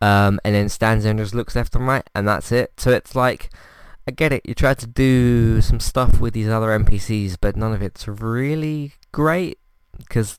um, 0.00 0.40
and 0.44 0.54
then 0.54 0.68
stands 0.68 1.04
there 1.04 1.10
and 1.10 1.20
just 1.20 1.34
looks 1.34 1.56
left 1.56 1.74
and 1.74 1.86
right 1.86 2.08
and 2.14 2.26
that's 2.26 2.50
it. 2.52 2.72
So 2.78 2.90
it's 2.90 3.14
like, 3.14 3.50
I 4.06 4.10
get 4.10 4.32
it, 4.32 4.42
you 4.44 4.54
try 4.54 4.74
to 4.74 4.86
do 4.86 5.60
some 5.60 5.80
stuff 5.80 6.20
with 6.20 6.34
these 6.34 6.48
other 6.48 6.68
NPCs 6.68 7.36
but 7.40 7.56
none 7.56 7.72
of 7.72 7.82
it's 7.82 8.08
really 8.08 8.94
great 9.12 9.58
because 9.98 10.38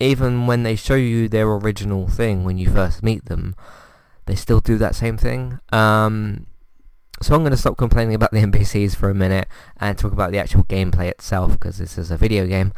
even 0.00 0.46
when 0.46 0.62
they 0.62 0.76
show 0.76 0.94
you 0.94 1.28
their 1.28 1.46
original 1.48 2.08
thing 2.08 2.44
when 2.44 2.58
you 2.58 2.70
first 2.70 3.02
meet 3.02 3.26
them, 3.26 3.54
they 4.26 4.34
still 4.34 4.60
do 4.60 4.78
that 4.78 4.94
same 4.94 5.16
thing. 5.16 5.58
Um, 5.72 6.46
so 7.24 7.34
I'm 7.34 7.40
going 7.40 7.52
to 7.52 7.56
stop 7.56 7.76
complaining 7.76 8.14
about 8.14 8.32
the 8.32 8.38
NPCs 8.46 8.94
for 8.94 9.08
a 9.08 9.14
minute 9.14 9.48
and 9.78 9.96
talk 9.96 10.12
about 10.12 10.30
the 10.30 10.38
actual 10.38 10.64
gameplay 10.64 11.08
itself 11.08 11.52
because 11.52 11.78
this 11.78 11.96
is 11.96 12.10
a 12.10 12.16
video 12.16 12.46
game. 12.46 12.72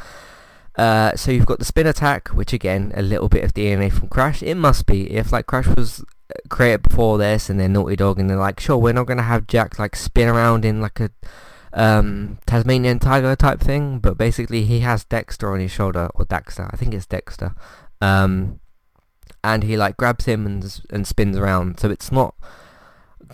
Uh, 0.77 1.17
so 1.17 1.31
you've 1.31 1.47
got 1.47 1.59
the 1.59 1.65
spin 1.65 1.87
attack, 1.87 2.29
which 2.29 2.53
again, 2.53 2.93
a 2.95 3.03
little 3.03 3.29
bit 3.29 3.43
of 3.43 3.55
DNA 3.55 3.93
from 3.93 4.09
Crash. 4.09 4.43
It 4.43 4.55
must 4.57 4.87
be. 4.87 5.11
If 5.11 5.33
like 5.33 5.47
Crash 5.47 5.67
was 5.67 6.05
created 6.49 6.83
before 6.83 7.19
this 7.19 7.49
and 7.49 7.59
then 7.59 7.73
Naughty 7.73 7.97
Dog 7.97 8.19
and 8.19 8.29
they're 8.29 8.37
like, 8.37 8.61
sure, 8.61 8.77
we're 8.77 8.93
not 8.93 9.07
going 9.07 9.17
to 9.17 9.23
have 9.23 9.47
Jak 9.47 9.79
like 9.79 9.97
spin 9.97 10.29
around 10.29 10.65
in 10.65 10.81
like 10.81 11.01
a 11.01 11.11
um, 11.73 12.39
Tasmanian 12.47 12.99
tiger 12.99 13.35
type 13.37 13.61
thing, 13.61 13.99
but 13.99 14.17
basically 14.17 14.65
he 14.65 14.81
has 14.81 15.05
Dexter 15.05 15.53
on 15.53 15.61
his 15.61 15.71
shoulder, 15.71 16.11
or 16.15 16.25
Dexter, 16.25 16.69
I 16.73 16.77
think 16.77 16.95
it's 16.95 17.07
Dexter, 17.07 17.55
um, 18.01 18.61
and 19.45 19.63
he 19.63 19.77
like 19.77 19.97
grabs 19.97 20.25
him 20.25 20.47
and 20.47 20.81
and 20.91 21.07
spins 21.07 21.37
around. 21.37 21.79
So 21.79 21.91
it's 21.91 22.11
not 22.11 22.35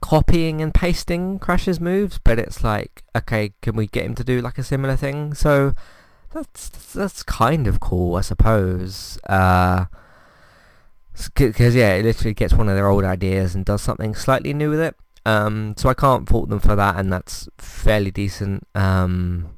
copying 0.00 0.60
and 0.60 0.72
pasting 0.72 1.38
Crash's 1.38 1.80
moves, 1.80 2.18
but 2.22 2.38
it's 2.38 2.64
like, 2.64 3.02
okay, 3.16 3.52
can 3.62 3.76
we 3.76 3.86
get 3.86 4.04
him 4.04 4.14
to 4.16 4.24
do 4.24 4.40
like 4.40 4.58
a 4.58 4.62
similar 4.62 4.96
thing? 4.96 5.34
So 5.34 5.74
that's 6.32 6.68
that's 6.92 7.22
kind 7.22 7.66
of 7.66 7.80
cool, 7.80 8.16
I 8.16 8.22
suppose. 8.22 9.18
Uh, 9.28 9.86
because 11.34 11.74
yeah, 11.74 11.94
it 11.94 12.04
literally 12.04 12.34
gets 12.34 12.54
one 12.54 12.68
of 12.68 12.74
their 12.74 12.88
old 12.88 13.04
ideas 13.04 13.54
and 13.54 13.64
does 13.64 13.82
something 13.82 14.14
slightly 14.14 14.54
new 14.54 14.70
with 14.70 14.80
it. 14.80 14.96
Um, 15.24 15.74
so 15.76 15.88
I 15.88 15.94
can't 15.94 16.28
fault 16.28 16.48
them 16.48 16.60
for 16.60 16.74
that, 16.74 16.96
and 16.96 17.12
that's 17.12 17.48
fairly 17.58 18.10
decent. 18.10 18.66
Um, 18.74 19.50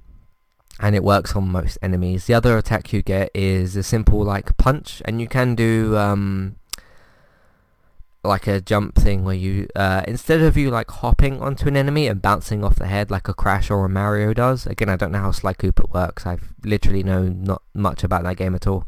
and 0.80 0.96
it 0.96 1.04
works 1.04 1.36
on 1.36 1.48
most 1.48 1.78
enemies. 1.80 2.26
The 2.26 2.34
other 2.34 2.58
attack 2.58 2.92
you 2.92 3.02
get 3.02 3.30
is 3.34 3.76
a 3.76 3.82
simple 3.82 4.22
like 4.24 4.56
punch, 4.56 5.00
and 5.04 5.20
you 5.20 5.28
can 5.28 5.54
do 5.54 5.96
um, 5.96 6.56
like 8.24 8.46
a 8.46 8.60
jump 8.60 8.94
thing 8.94 9.24
where 9.24 9.34
you 9.34 9.68
uh, 9.76 10.02
instead 10.08 10.40
of 10.40 10.56
you 10.56 10.70
like 10.70 10.90
hopping 10.90 11.40
onto 11.40 11.68
an 11.68 11.76
enemy 11.76 12.06
and 12.06 12.22
bouncing 12.22 12.64
off 12.64 12.76
the 12.76 12.86
head 12.86 13.10
like 13.10 13.28
a 13.28 13.34
Crash 13.34 13.70
or 13.70 13.84
a 13.84 13.88
Mario 13.88 14.32
does. 14.32 14.66
Again, 14.66 14.88
I 14.88 14.96
don't 14.96 15.12
know 15.12 15.20
how 15.20 15.32
Sly 15.32 15.52
Cooper 15.52 15.84
works. 15.92 16.26
I've 16.26 16.52
literally 16.64 17.02
know 17.02 17.24
not 17.24 17.62
much 17.74 18.02
about 18.02 18.24
that 18.24 18.36
game 18.36 18.54
at 18.54 18.66
all. 18.66 18.86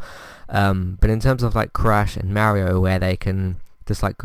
Um, 0.49 0.97
but 1.00 1.11
in 1.11 1.21
terms 1.21 1.43
of 1.43 1.55
like 1.55 1.73
Crash 1.73 2.16
and 2.16 2.33
Mario, 2.33 2.81
where 2.81 2.99
they 2.99 3.16
can 3.16 3.57
just 3.87 4.02
like 4.02 4.16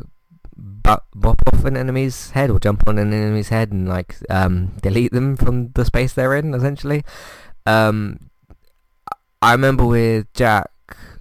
bop 0.55 1.05
off 1.15 1.65
an 1.65 1.75
enemy's 1.75 2.31
head 2.31 2.49
or 2.49 2.59
jump 2.59 2.87
on 2.87 2.97
an 2.97 3.13
enemy's 3.13 3.49
head 3.49 3.71
and 3.71 3.87
like 3.89 4.15
um, 4.29 4.73
delete 4.81 5.11
them 5.11 5.35
from 5.35 5.71
the 5.73 5.85
space 5.85 6.13
they're 6.13 6.35
in 6.35 6.53
essentially. 6.53 7.03
Um, 7.65 8.29
I 9.41 9.53
remember 9.53 9.85
with 9.85 10.31
Jak, 10.33 10.69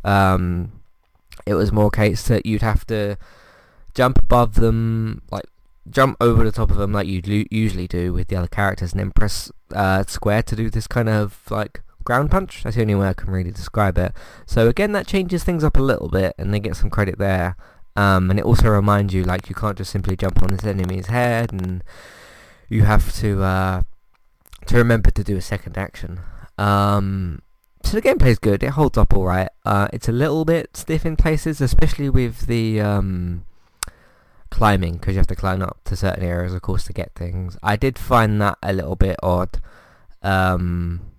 um, 0.04 0.72
it 1.46 1.54
was 1.54 1.72
more 1.72 1.90
case 1.90 2.28
that 2.28 2.44
you'd 2.44 2.62
have 2.62 2.86
to 2.88 3.16
jump 3.94 4.18
above 4.22 4.54
them, 4.54 5.22
like 5.30 5.44
jump 5.88 6.16
over 6.20 6.44
the 6.44 6.52
top 6.52 6.70
of 6.70 6.76
them 6.76 6.92
like 6.92 7.06
you 7.06 7.46
usually 7.50 7.88
do 7.88 8.12
with 8.12 8.28
the 8.28 8.36
other 8.36 8.48
characters 8.48 8.92
and 8.92 9.00
then 9.00 9.10
press 9.10 9.50
uh, 9.74 10.04
square 10.06 10.42
to 10.42 10.54
do 10.54 10.70
this 10.70 10.86
kind 10.86 11.08
of 11.08 11.40
like 11.50 11.82
ground 12.04 12.30
punch. 12.30 12.62
That's 12.62 12.76
the 12.76 12.82
only 12.82 12.94
way 12.94 13.08
I 13.08 13.14
can 13.14 13.30
really 13.30 13.50
describe 13.50 13.98
it. 13.98 14.12
So 14.46 14.68
again, 14.68 14.92
that 14.92 15.06
changes 15.06 15.44
things 15.44 15.64
up 15.64 15.76
a 15.76 15.82
little 15.82 16.08
bit 16.08 16.34
and 16.38 16.52
they 16.52 16.60
get 16.60 16.76
some 16.76 16.90
credit 16.90 17.18
there. 17.18 17.56
Um, 17.96 18.30
and 18.30 18.38
it 18.38 18.46
also 18.46 18.68
reminds 18.68 19.12
you, 19.12 19.24
like, 19.24 19.48
you 19.48 19.54
can't 19.54 19.76
just 19.76 19.90
simply 19.90 20.16
jump 20.16 20.42
on 20.42 20.50
this 20.50 20.64
enemy's 20.64 21.06
head, 21.06 21.52
and 21.52 21.82
you 22.68 22.84
have 22.84 23.12
to 23.16 23.42
uh, 23.42 23.82
to 24.66 24.76
remember 24.76 25.10
to 25.10 25.24
do 25.24 25.36
a 25.36 25.42
second 25.42 25.76
action. 25.76 26.20
Um, 26.56 27.42
so 27.82 27.98
the 27.98 28.02
gameplay 28.02 28.28
is 28.28 28.38
good. 28.38 28.62
It 28.62 28.70
holds 28.70 28.96
up 28.96 29.12
all 29.12 29.24
right. 29.24 29.48
Uh, 29.64 29.88
it's 29.92 30.08
a 30.08 30.12
little 30.12 30.44
bit 30.44 30.76
stiff 30.76 31.04
in 31.04 31.16
places, 31.16 31.60
especially 31.60 32.08
with 32.08 32.46
the 32.46 32.80
um, 32.80 33.44
climbing, 34.50 34.94
because 34.94 35.14
you 35.14 35.18
have 35.18 35.26
to 35.28 35.36
climb 35.36 35.62
up 35.62 35.78
to 35.84 35.96
certain 35.96 36.24
areas, 36.24 36.52
of 36.52 36.62
course, 36.62 36.84
to 36.84 36.92
get 36.92 37.14
things. 37.14 37.56
I 37.62 37.76
did 37.76 37.98
find 37.98 38.40
that 38.40 38.58
a 38.62 38.72
little 38.72 38.96
bit 38.96 39.16
odd. 39.22 39.60
Um, 40.22 41.10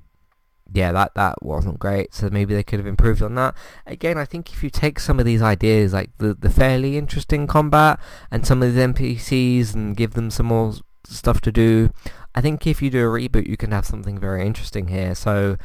yeah, 0.74 0.92
that 0.92 1.14
that 1.16 1.44
wasn't 1.44 1.80
great. 1.80 2.14
So 2.14 2.30
maybe 2.30 2.54
they 2.54 2.64
could 2.64 2.80
have 2.80 2.88
improved 2.88 3.22
on 3.22 3.36
that. 3.36 3.56
Again, 3.86 4.18
I 4.18 4.26
think 4.26 4.54
if 4.54 4.64
you 4.64 4.70
take 4.70 5.00
some 5.00 5.20
of 5.20 5.26
these 5.26 5.42
ideas, 5.42 5.94
like 5.94 6.12
the 6.18 6.34
the 6.34 6.50
fairly 6.50 6.98
interesting 6.98 7.48
combat 7.48 8.00
and 8.30 8.46
some 8.46 8.64
of 8.64 8.74
these 8.74 8.84
NPCs, 8.84 9.74
and 9.74 9.98
give 9.98 10.14
them 10.14 10.30
some 10.30 10.46
more 10.46 10.74
stuff 11.06 11.42
to 11.42 11.52
do, 11.52 11.92
I 12.36 12.42
think 12.42 12.66
if 12.66 12.82
you 12.82 12.90
do 12.90 13.00
a 13.00 13.12
reboot, 13.12 13.48
you 13.48 13.58
can 13.58 13.72
have 13.72 13.86
something 13.86 14.18
very 14.18 14.46
interesting 14.46 14.88
here. 14.88 15.14
So, 15.16 15.58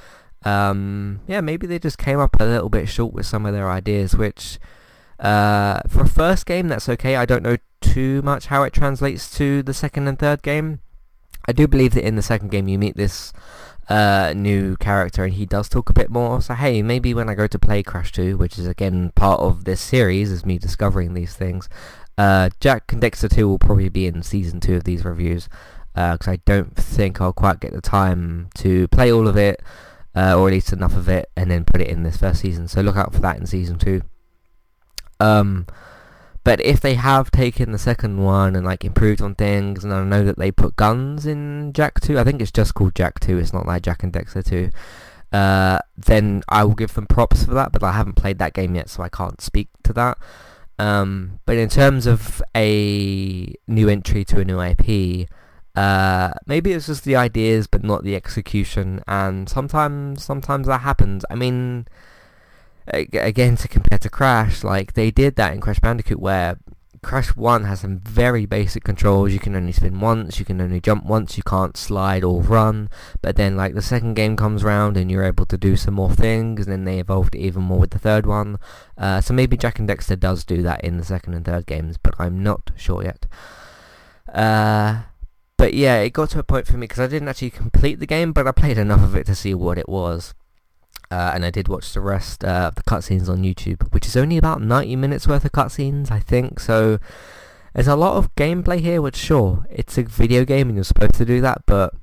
um, 0.45 1.21
yeah, 1.29 1.41
maybe 1.41 1.67
they 1.67 1.79
just 1.79 1.99
came 1.99 2.19
up 2.19 2.41
a 2.41 2.45
little 2.45 2.69
bit 2.71 2.89
short 2.89 3.13
with 3.13 3.27
some 3.27 3.47
of 3.47 3.53
their 3.55 3.71
ideas, 3.71 4.15
which. 4.17 4.59
Uh, 5.19 5.81
for 5.89 6.03
a 6.03 6.09
first 6.09 6.47
game, 6.47 6.69
that's 6.69 6.89
okay. 6.89 7.17
I 7.17 7.25
don't 7.25 7.43
know 7.43 7.57
too 7.81 8.23
much 8.23 8.47
how 8.47 8.63
it 8.63 8.73
translates 8.73 9.31
to 9.37 9.63
the 9.63 9.75
second 9.75 10.09
and 10.09 10.19
third 10.19 10.43
game. 10.43 10.81
I 11.49 11.53
do 11.53 11.67
believe 11.67 11.95
that 11.95 12.07
in 12.07 12.17
the 12.17 12.23
second 12.23 12.51
game 12.51 12.69
you 12.69 12.79
meet 12.79 12.97
this 12.97 13.33
uh, 13.89 14.33
new 14.37 14.77
character 14.77 15.25
and 15.25 15.35
he 15.35 15.47
does 15.47 15.69
talk 15.69 15.89
a 15.89 15.95
bit 15.95 16.11
more. 16.11 16.43
So 16.43 16.55
hey, 16.55 16.83
maybe 16.83 17.15
when 17.15 17.29
I 17.29 17.35
go 17.35 17.47
to 17.47 17.59
play 17.59 17.83
Crash 17.83 18.13
2, 18.13 18.37
which 18.37 18.59
is 18.59 18.67
again 18.67 19.13
part 19.15 19.41
of 19.41 19.65
this 19.65 19.81
series, 19.81 20.31
is 20.31 20.45
me 20.45 20.59
discovering 20.59 21.15
these 21.15 21.35
things, 21.35 21.69
uh, 22.19 22.51
Jak 22.61 22.93
and 22.93 23.03
Daxter 23.03 23.33
2 23.33 23.49
will 23.49 23.59
probably 23.59 23.89
be 23.89 24.07
in 24.07 24.23
season 24.23 24.61
2 24.61 24.77
of 24.77 24.85
these 24.85 25.05
reviews 25.05 25.49
because 25.95 26.29
uh, 26.29 26.33
I 26.33 26.37
don't 26.45 26.75
think 26.77 27.21
I'll 27.21 27.33
quite 27.33 27.61
get 27.61 27.73
the 27.73 27.81
time 27.81 28.49
to 28.57 28.89
play 28.89 29.11
all 29.11 29.29
of 29.29 29.37
it 29.37 29.63
uh, 30.15 30.39
or 30.39 30.49
at 30.49 30.53
least 30.53 30.73
enough 30.73 30.97
of 30.97 31.09
it 31.09 31.31
and 31.37 31.51
then 31.51 31.65
put 31.65 31.81
it 31.81 31.89
in 31.89 32.03
this 32.03 32.19
first 32.19 32.41
season. 32.41 32.69
So 32.69 32.81
look 32.81 32.97
out 32.97 33.15
for 33.15 33.21
that 33.21 33.39
in 33.39 33.47
season 33.47 33.79
2. 33.79 34.03
Um, 35.21 35.67
but 36.45 36.61
if 36.61 36.81
they 36.81 36.95
have 36.95 37.33
taken 37.33 37.73
the 37.73 37.79
second 37.79 38.23
one 38.23 38.55
and 38.55 38.65
like 38.65 38.85
improved 38.85 39.21
on 39.21 39.35
things, 39.35 39.83
and 39.83 39.93
I 39.93 40.05
know 40.05 40.25
that 40.25 40.39
they 40.39 40.53
put 40.53 40.77
guns 40.77 41.27
in 41.27 41.73
Jak 41.73 42.01
2, 42.01 42.19
I 42.19 42.25
think 42.25 42.41
it's 42.41 42.53
just 42.53 42.75
called 42.75 42.95
Jak 42.95 43.19
2, 43.19 43.39
it's 43.39 43.53
not 43.53 43.67
like 43.67 43.83
Jak 43.83 44.05
and 44.05 44.13
Daxter 44.13 44.45
2, 44.45 44.71
uh, 45.33 45.81
then 45.97 46.43
I 46.49 46.63
will 46.63 46.75
give 46.75 46.95
them 46.95 47.07
props 47.07 47.45
for 47.45 47.55
that, 47.55 47.73
but 47.73 47.83
I 47.83 47.93
haven't 47.93 48.15
played 48.15 48.39
that 48.39 48.55
game 48.55 48.77
yet, 48.77 48.89
so 48.89 49.03
I 49.03 49.09
can't 49.09 49.41
speak 49.41 49.69
to 49.83 49.93
that. 49.95 50.19
Um, 50.79 51.41
but 51.47 51.57
in 51.57 51.69
terms 51.69 52.07
of 52.07 52.41
a 52.55 53.53
new 53.67 53.89
entry 53.89 54.25
to 54.27 54.41
a 54.41 54.45
new 54.45 54.61
IP, 54.61 55.29
uh, 55.75 56.33
maybe 56.47 56.73
it's 56.73 56.87
just 56.87 57.05
the 57.05 57.17
ideas 57.17 57.67
but 57.67 57.83
not 57.83 58.05
the 58.05 58.15
execution, 58.15 59.03
and 59.09 59.49
sometimes 59.49 60.23
sometimes 60.23 60.67
that 60.69 60.83
happens. 60.83 61.25
I 61.29 61.35
mean, 61.35 61.87
again 62.89 63.57
to 63.57 63.69
compare 63.69 63.99
to 63.99 64.09
Crash, 64.09 64.65
like 64.65 64.95
they 64.95 65.11
did 65.11 65.37
that 65.37 65.53
in 65.53 65.61
Crash 65.61 65.81
Bandicoot 65.81 66.21
where 66.21 66.59
Crash 67.03 67.37
1 67.37 67.65
has 67.65 67.81
some 67.81 68.01
very 68.01 68.47
basic 68.47 68.83
controls. 68.83 69.33
You 69.33 69.39
can 69.39 69.55
only 69.55 69.73
spin 69.73 70.01
once, 70.01 70.39
you 70.39 70.45
can 70.45 70.61
only 70.61 70.81
jump 70.81 71.05
once, 71.05 71.37
you 71.37 71.43
can't 71.45 71.77
slide 71.77 72.25
or 72.25 72.43
run. 72.43 72.89
But 73.23 73.37
then 73.37 73.57
like 73.57 73.75
the 73.75 73.83
second 73.83 74.15
game 74.15 74.37
comes 74.37 74.65
around 74.65 74.97
and 74.97 75.11
you're 75.11 75.25
able 75.25 75.47
to 75.47 75.57
do 75.57 75.77
some 75.77 75.95
more 75.95 76.13
things 76.13 76.67
and 76.67 76.73
then 76.73 76.85
they 76.85 76.99
evolved 76.99 77.37
even 77.37 77.63
more 77.63 77.79
with 77.79 77.91
the 77.91 77.99
third 77.99 78.27
one. 78.27 78.59
Uh, 78.99 79.21
so 79.21 79.33
maybe 79.35 79.57
Jak 79.57 79.79
and 79.79 79.89
Daxter 79.89 80.19
does 80.19 80.45
do 80.45 80.63
that 80.63 80.83
in 80.83 80.97
the 80.97 81.05
second 81.05 81.35
and 81.35 81.45
third 81.45 81.67
games, 81.67 81.97
but 81.97 82.15
I'm 82.19 82.43
not 82.43 82.73
sure 82.77 83.05
yet. 83.05 83.27
Uh, 84.33 85.03
but 85.57 85.75
yeah, 85.75 86.01
it 86.01 86.13
got 86.13 86.31
to 86.31 86.41
a 86.41 86.43
point 86.43 86.67
for 86.67 86.77
me 86.77 86.89
because 86.89 87.01
I 87.01 87.07
didn't 87.07 87.29
actually 87.29 87.51
complete 87.51 88.01
the 88.01 88.07
game, 88.07 88.33
but 88.33 88.47
I 88.47 88.53
played 88.53 88.79
enough 88.79 89.03
of 89.03 89.15
it 89.15 89.27
to 89.27 89.35
see 89.35 89.55
what 89.55 89.79
it 89.79 89.89
was. 89.89 90.35
Uh, 91.11 91.33
and 91.35 91.45
I 91.45 91.51
did 91.51 91.69
watch 91.69 91.93
the 91.93 92.01
rest 92.01 92.45
uh, 92.45 92.69
of 92.69 92.75
the 92.75 92.83
cutscenes 92.83 93.29
on 93.29 93.43
YouTube, 93.43 93.93
which 93.93 94.07
is 94.07 94.17
only 94.17 94.37
about 94.37 94.61
90 94.61 94.97
minutes 94.97 95.29
worth 95.29 95.45
of 95.45 95.53
cutscenes, 95.53 96.11
I 96.11 96.19
think. 96.19 96.59
So 96.59 96.99
there's 97.75 97.87
a 97.87 97.97
lot 97.97 98.17
of 98.17 98.35
gameplay 98.35 98.81
here, 98.81 99.01
which 99.01 99.17
sure, 99.17 99.67
it's 99.71 99.97
a 99.99 100.03
video 100.03 100.45
game 100.45 100.69
and 100.69 100.77
you're 100.77 100.85
supposed 100.85 101.15
to 101.15 101.25
do 101.25 101.41
that, 101.43 101.63
but 101.67 101.95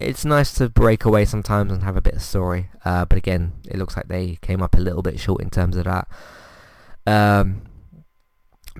it's 0.00 0.24
nice 0.24 0.52
to 0.54 0.68
break 0.68 1.04
away 1.04 1.26
sometimes 1.26 1.70
and 1.70 1.82
have 1.82 1.96
a 1.96 2.00
bit 2.00 2.14
of 2.14 2.22
story. 2.22 2.70
Uh, 2.84 3.04
but 3.04 3.18
again, 3.18 3.52
it 3.68 3.76
looks 3.76 3.96
like 3.96 4.08
they 4.08 4.38
came 4.40 4.62
up 4.62 4.74
a 4.74 4.80
little 4.80 5.02
bit 5.02 5.20
short 5.20 5.42
in 5.42 5.50
terms 5.50 5.76
of 5.76 5.84
that. 5.84 6.08
Um, 7.06 7.62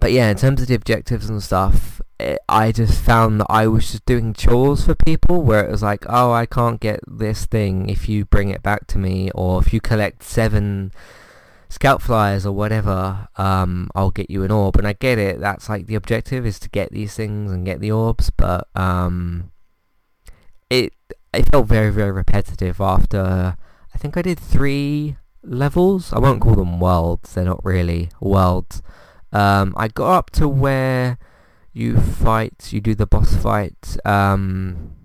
but 0.00 0.12
yeah, 0.12 0.30
in 0.30 0.36
terms 0.36 0.62
of 0.62 0.68
the 0.68 0.74
objectives 0.74 1.28
and 1.28 1.42
stuff, 1.42 1.99
I 2.48 2.72
just 2.72 3.00
found 3.00 3.40
that 3.40 3.46
I 3.48 3.66
was 3.66 3.92
just 3.92 4.04
doing 4.04 4.34
chores 4.34 4.84
for 4.84 4.94
people 4.94 5.42
where 5.42 5.64
it 5.64 5.70
was 5.70 5.82
like, 5.82 6.04
oh, 6.08 6.32
I 6.32 6.46
can't 6.46 6.80
get 6.80 7.00
this 7.06 7.46
thing 7.46 7.88
if 7.88 8.08
you 8.08 8.24
bring 8.24 8.50
it 8.50 8.62
back 8.62 8.86
to 8.88 8.98
me, 8.98 9.30
or 9.34 9.60
if 9.60 9.72
you 9.72 9.80
collect 9.80 10.22
seven 10.22 10.92
scout 11.68 12.02
flyers 12.02 12.44
or 12.44 12.52
whatever, 12.52 13.28
um, 13.36 13.90
I'll 13.94 14.10
get 14.10 14.30
you 14.30 14.42
an 14.42 14.50
orb. 14.50 14.76
And 14.76 14.86
I 14.86 14.92
get 14.92 15.18
it. 15.18 15.40
That's 15.40 15.68
like 15.68 15.86
the 15.86 15.94
objective 15.94 16.44
is 16.44 16.58
to 16.60 16.68
get 16.68 16.90
these 16.90 17.14
things 17.14 17.52
and 17.52 17.64
get 17.64 17.80
the 17.80 17.92
orbs. 17.92 18.30
But 18.30 18.68
um, 18.74 19.52
it 20.68 20.92
it 21.32 21.48
felt 21.50 21.66
very 21.66 21.90
very 21.90 22.10
repetitive 22.10 22.80
after. 22.80 23.56
I 23.94 23.98
think 23.98 24.16
I 24.16 24.22
did 24.22 24.38
three 24.38 25.16
levels. 25.42 26.12
I 26.12 26.18
won't 26.18 26.40
call 26.40 26.54
them 26.54 26.80
worlds. 26.80 27.34
They're 27.34 27.44
not 27.44 27.64
really 27.64 28.10
worlds. 28.20 28.82
Um, 29.32 29.74
I 29.76 29.88
got 29.88 30.12
up 30.12 30.30
to 30.30 30.48
where 30.48 31.18
you 31.72 31.98
fight. 32.00 32.72
You 32.72 32.80
do 32.80 32.94
the 32.94 33.06
boss 33.06 33.34
fight. 33.36 33.96
Um, 34.04 34.96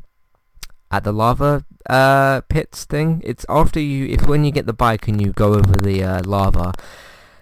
at 0.91 1.03
the 1.03 1.11
lava 1.11 1.65
uh, 1.89 2.41
pits 2.47 2.85
thing. 2.85 3.21
It's 3.23 3.45
after 3.49 3.79
you, 3.79 4.05
if 4.07 4.27
when 4.27 4.45
you 4.45 4.51
get 4.51 4.65
the 4.65 4.73
bike 4.73 5.07
and 5.07 5.21
you 5.21 5.33
go 5.33 5.53
over 5.53 5.73
the 5.73 6.03
uh, 6.03 6.21
lava, 6.23 6.73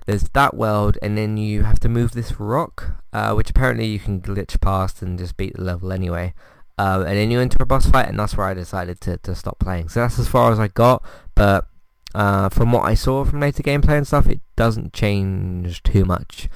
there's 0.06 0.24
that 0.30 0.56
world, 0.56 0.98
and 1.02 1.18
then 1.18 1.38
you 1.38 1.64
have 1.64 1.80
to 1.82 1.90
move 1.90 2.12
this 2.12 2.40
rock, 2.40 2.96
uh, 3.14 3.34
which 3.34 3.50
apparently 3.50 3.86
you 3.86 4.00
can 4.00 4.22
glitch 4.22 4.60
past 4.60 5.02
and 5.02 5.18
just 5.18 5.38
beat 5.38 5.56
the 5.56 5.64
level 5.64 5.94
anyway. 5.94 6.34
Uh, 6.78 7.04
and 7.08 7.18
then 7.18 7.30
you 7.30 7.40
enter 7.40 7.58
a 7.62 7.66
boss 7.66 7.86
fight, 7.86 8.10
and 8.10 8.20
that's 8.20 8.36
where 8.36 8.48
I 8.48 8.54
decided 8.54 9.00
to, 9.02 9.18
to 9.18 9.36
stop 9.36 9.60
playing. 9.60 9.90
So 9.90 10.02
that's 10.02 10.20
as 10.20 10.28
far 10.28 10.52
as 10.52 10.60
I 10.60 10.68
got, 10.70 11.04
but 11.36 11.68
uh, 12.16 12.50
from 12.50 12.72
what 12.72 12.86
I 12.86 12.96
saw 12.96 13.24
from 13.24 13.40
later 13.40 13.64
gameplay 13.64 13.98
and 13.98 14.08
stuff, 14.08 14.28
it 14.28 14.42
doesn't 14.56 14.94
change 14.94 15.84
too 15.84 16.06
much. 16.06 16.50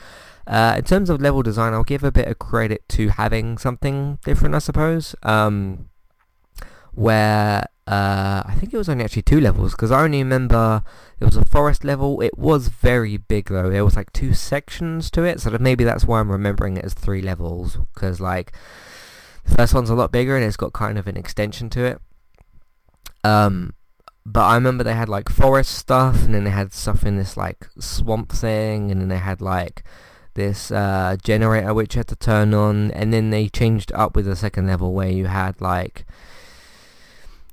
Uh, 0.47 0.75
in 0.77 0.83
terms 0.85 1.09
of 1.09 1.21
level 1.21 1.43
design, 1.43 1.73
I'll 1.73 1.83
give 1.83 2.03
a 2.03 2.11
bit 2.11 2.27
of 2.27 2.39
credit 2.39 2.87
to 2.89 3.09
having 3.09 3.57
something 3.57 4.17
different, 4.23 4.55
I 4.55 4.59
suppose. 4.59 5.13
Um, 5.23 5.89
where 6.93 7.67
uh, 7.85 8.41
I 8.45 8.55
think 8.57 8.73
it 8.73 8.77
was 8.77 8.89
only 8.89 9.03
actually 9.03 9.21
two 9.21 9.39
levels 9.39 9.73
because 9.73 9.91
I 9.91 10.03
only 10.03 10.17
remember 10.17 10.83
it 11.19 11.25
was 11.25 11.35
a 11.35 11.45
forest 11.45 11.83
level. 11.83 12.21
It 12.21 12.37
was 12.37 12.69
very 12.69 13.17
big 13.17 13.49
though. 13.49 13.69
There 13.69 13.85
was 13.85 13.95
like 13.95 14.11
two 14.13 14.33
sections 14.33 15.11
to 15.11 15.23
it, 15.23 15.39
so 15.39 15.49
that 15.51 15.61
maybe 15.61 15.83
that's 15.83 16.05
why 16.05 16.19
I'm 16.19 16.31
remembering 16.31 16.77
it 16.77 16.85
as 16.85 16.93
three 16.93 17.21
levels 17.21 17.77
because 17.93 18.19
like 18.19 18.51
the 19.45 19.55
first 19.55 19.73
one's 19.73 19.89
a 19.89 19.95
lot 19.95 20.11
bigger 20.11 20.35
and 20.35 20.43
it's 20.43 20.57
got 20.57 20.73
kind 20.73 20.97
of 20.97 21.07
an 21.07 21.17
extension 21.17 21.69
to 21.71 21.85
it. 21.85 22.01
Um, 23.23 23.73
but 24.25 24.45
I 24.45 24.55
remember 24.55 24.83
they 24.83 24.95
had 24.95 25.07
like 25.07 25.29
forest 25.29 25.75
stuff 25.75 26.23
and 26.23 26.33
then 26.33 26.45
they 26.45 26.49
had 26.49 26.73
stuff 26.73 27.05
in 27.05 27.15
this 27.17 27.37
like 27.37 27.67
swamp 27.79 28.31
thing 28.31 28.91
and 28.91 28.99
then 28.99 29.07
they 29.07 29.17
had 29.17 29.39
like 29.39 29.83
this 30.37 30.71
uh, 30.71 31.17
generator 31.21 31.73
which 31.73 31.95
you 31.95 31.99
had 31.99 32.07
to 32.07 32.15
turn 32.15 32.53
on 32.53 32.91
and 32.91 33.11
then 33.11 33.29
they 33.31 33.49
changed 33.49 33.91
up 33.91 34.15
with 34.15 34.25
the 34.25 34.35
second 34.35 34.67
level 34.67 34.93
where 34.93 35.09
you 35.09 35.25
had 35.25 35.59
like 35.59 36.05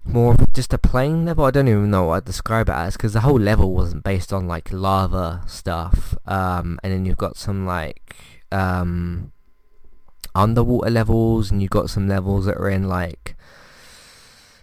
more 0.05 0.37
just 0.53 0.73
a 0.73 0.79
plain 0.79 1.25
level. 1.25 1.45
I 1.45 1.51
don't 1.51 1.69
even 1.69 1.91
know 1.91 2.05
what 2.05 2.17
I'd 2.17 2.25
describe 2.25 2.69
it 2.69 2.73
as 2.73 2.97
because 2.97 3.15
the 3.15 3.21
whole 3.21 3.41
level 3.41 3.73
wasn't 3.75 4.05
based 4.05 4.33
on 4.33 4.47
like 4.47 4.73
lava 4.73 5.43
stuff. 5.47 6.17
Um, 6.27 6.79
and 6.83 6.93
then 6.93 7.07
you've 7.07 7.17
got 7.17 7.37
some 7.37 7.67
like 7.67 8.15
um, 8.53 9.33
underwater 10.35 10.91
levels, 10.91 11.51
and 11.51 11.63
you've 11.63 11.71
got 11.71 11.91
some 11.91 12.07
levels 12.07 12.45
that 12.47 12.57
are 12.57 12.69
in 12.69 12.89
like 12.89 13.35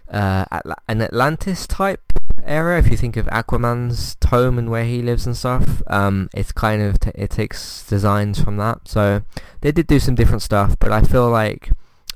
uh, 0.08 0.44
an 0.88 1.02
Atlantis 1.02 1.66
type 1.66 2.12
area. 2.44 2.78
If 2.78 2.90
you 2.90 2.96
think 2.96 3.16
of 3.16 3.26
Aquaman's 3.26 4.16
home 4.26 4.58
and 4.58 4.70
where 4.70 4.84
he 4.84 5.02
lives 5.02 5.26
and 5.26 5.36
stuff, 5.36 5.82
um, 5.86 6.28
it's 6.34 6.52
kind 6.52 6.82
of 6.82 7.00
t- 7.00 7.10
it 7.14 7.30
takes 7.30 7.86
designs 7.86 8.40
from 8.40 8.56
that. 8.56 8.88
So 8.88 9.22
they 9.60 9.72
did 9.72 9.86
do 9.86 9.98
some 9.98 10.14
different 10.14 10.42
stuff, 10.42 10.76
but 10.78 10.92
I 10.92 11.02
feel 11.02 11.28
like 11.30 11.70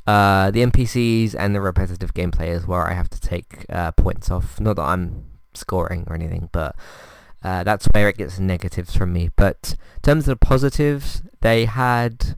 uh, 0.07 0.51
the 0.51 0.63
NPCs 0.63 1.35
and 1.39 1.55
the 1.55 1.61
repetitive 1.61 2.15
gameplay 2.15 2.49
is 2.49 2.67
where 2.67 2.89
I 2.89 2.95
have 2.95 3.11
to 3.11 3.21
take 3.21 3.67
uh, 3.69 3.93
points 3.93 4.31
off. 4.31 4.61
Not 4.61 4.77
that 4.77 4.83
I'm 4.83 5.27
scoring 5.55 6.05
or 6.07 6.15
anything, 6.15 6.49
but 6.53 6.77
uh, 7.43 7.65
that's 7.65 7.87
where 7.93 8.09
it 8.09 8.19
gets 8.19 8.39
negatives 8.39 8.97
from 8.97 9.13
me. 9.13 9.31
But 9.37 9.77
in 9.97 10.03
terms 10.03 10.29
of 10.29 10.39
the 10.39 10.47
positives, 10.47 11.23
they 11.41 11.65
had 11.65 12.37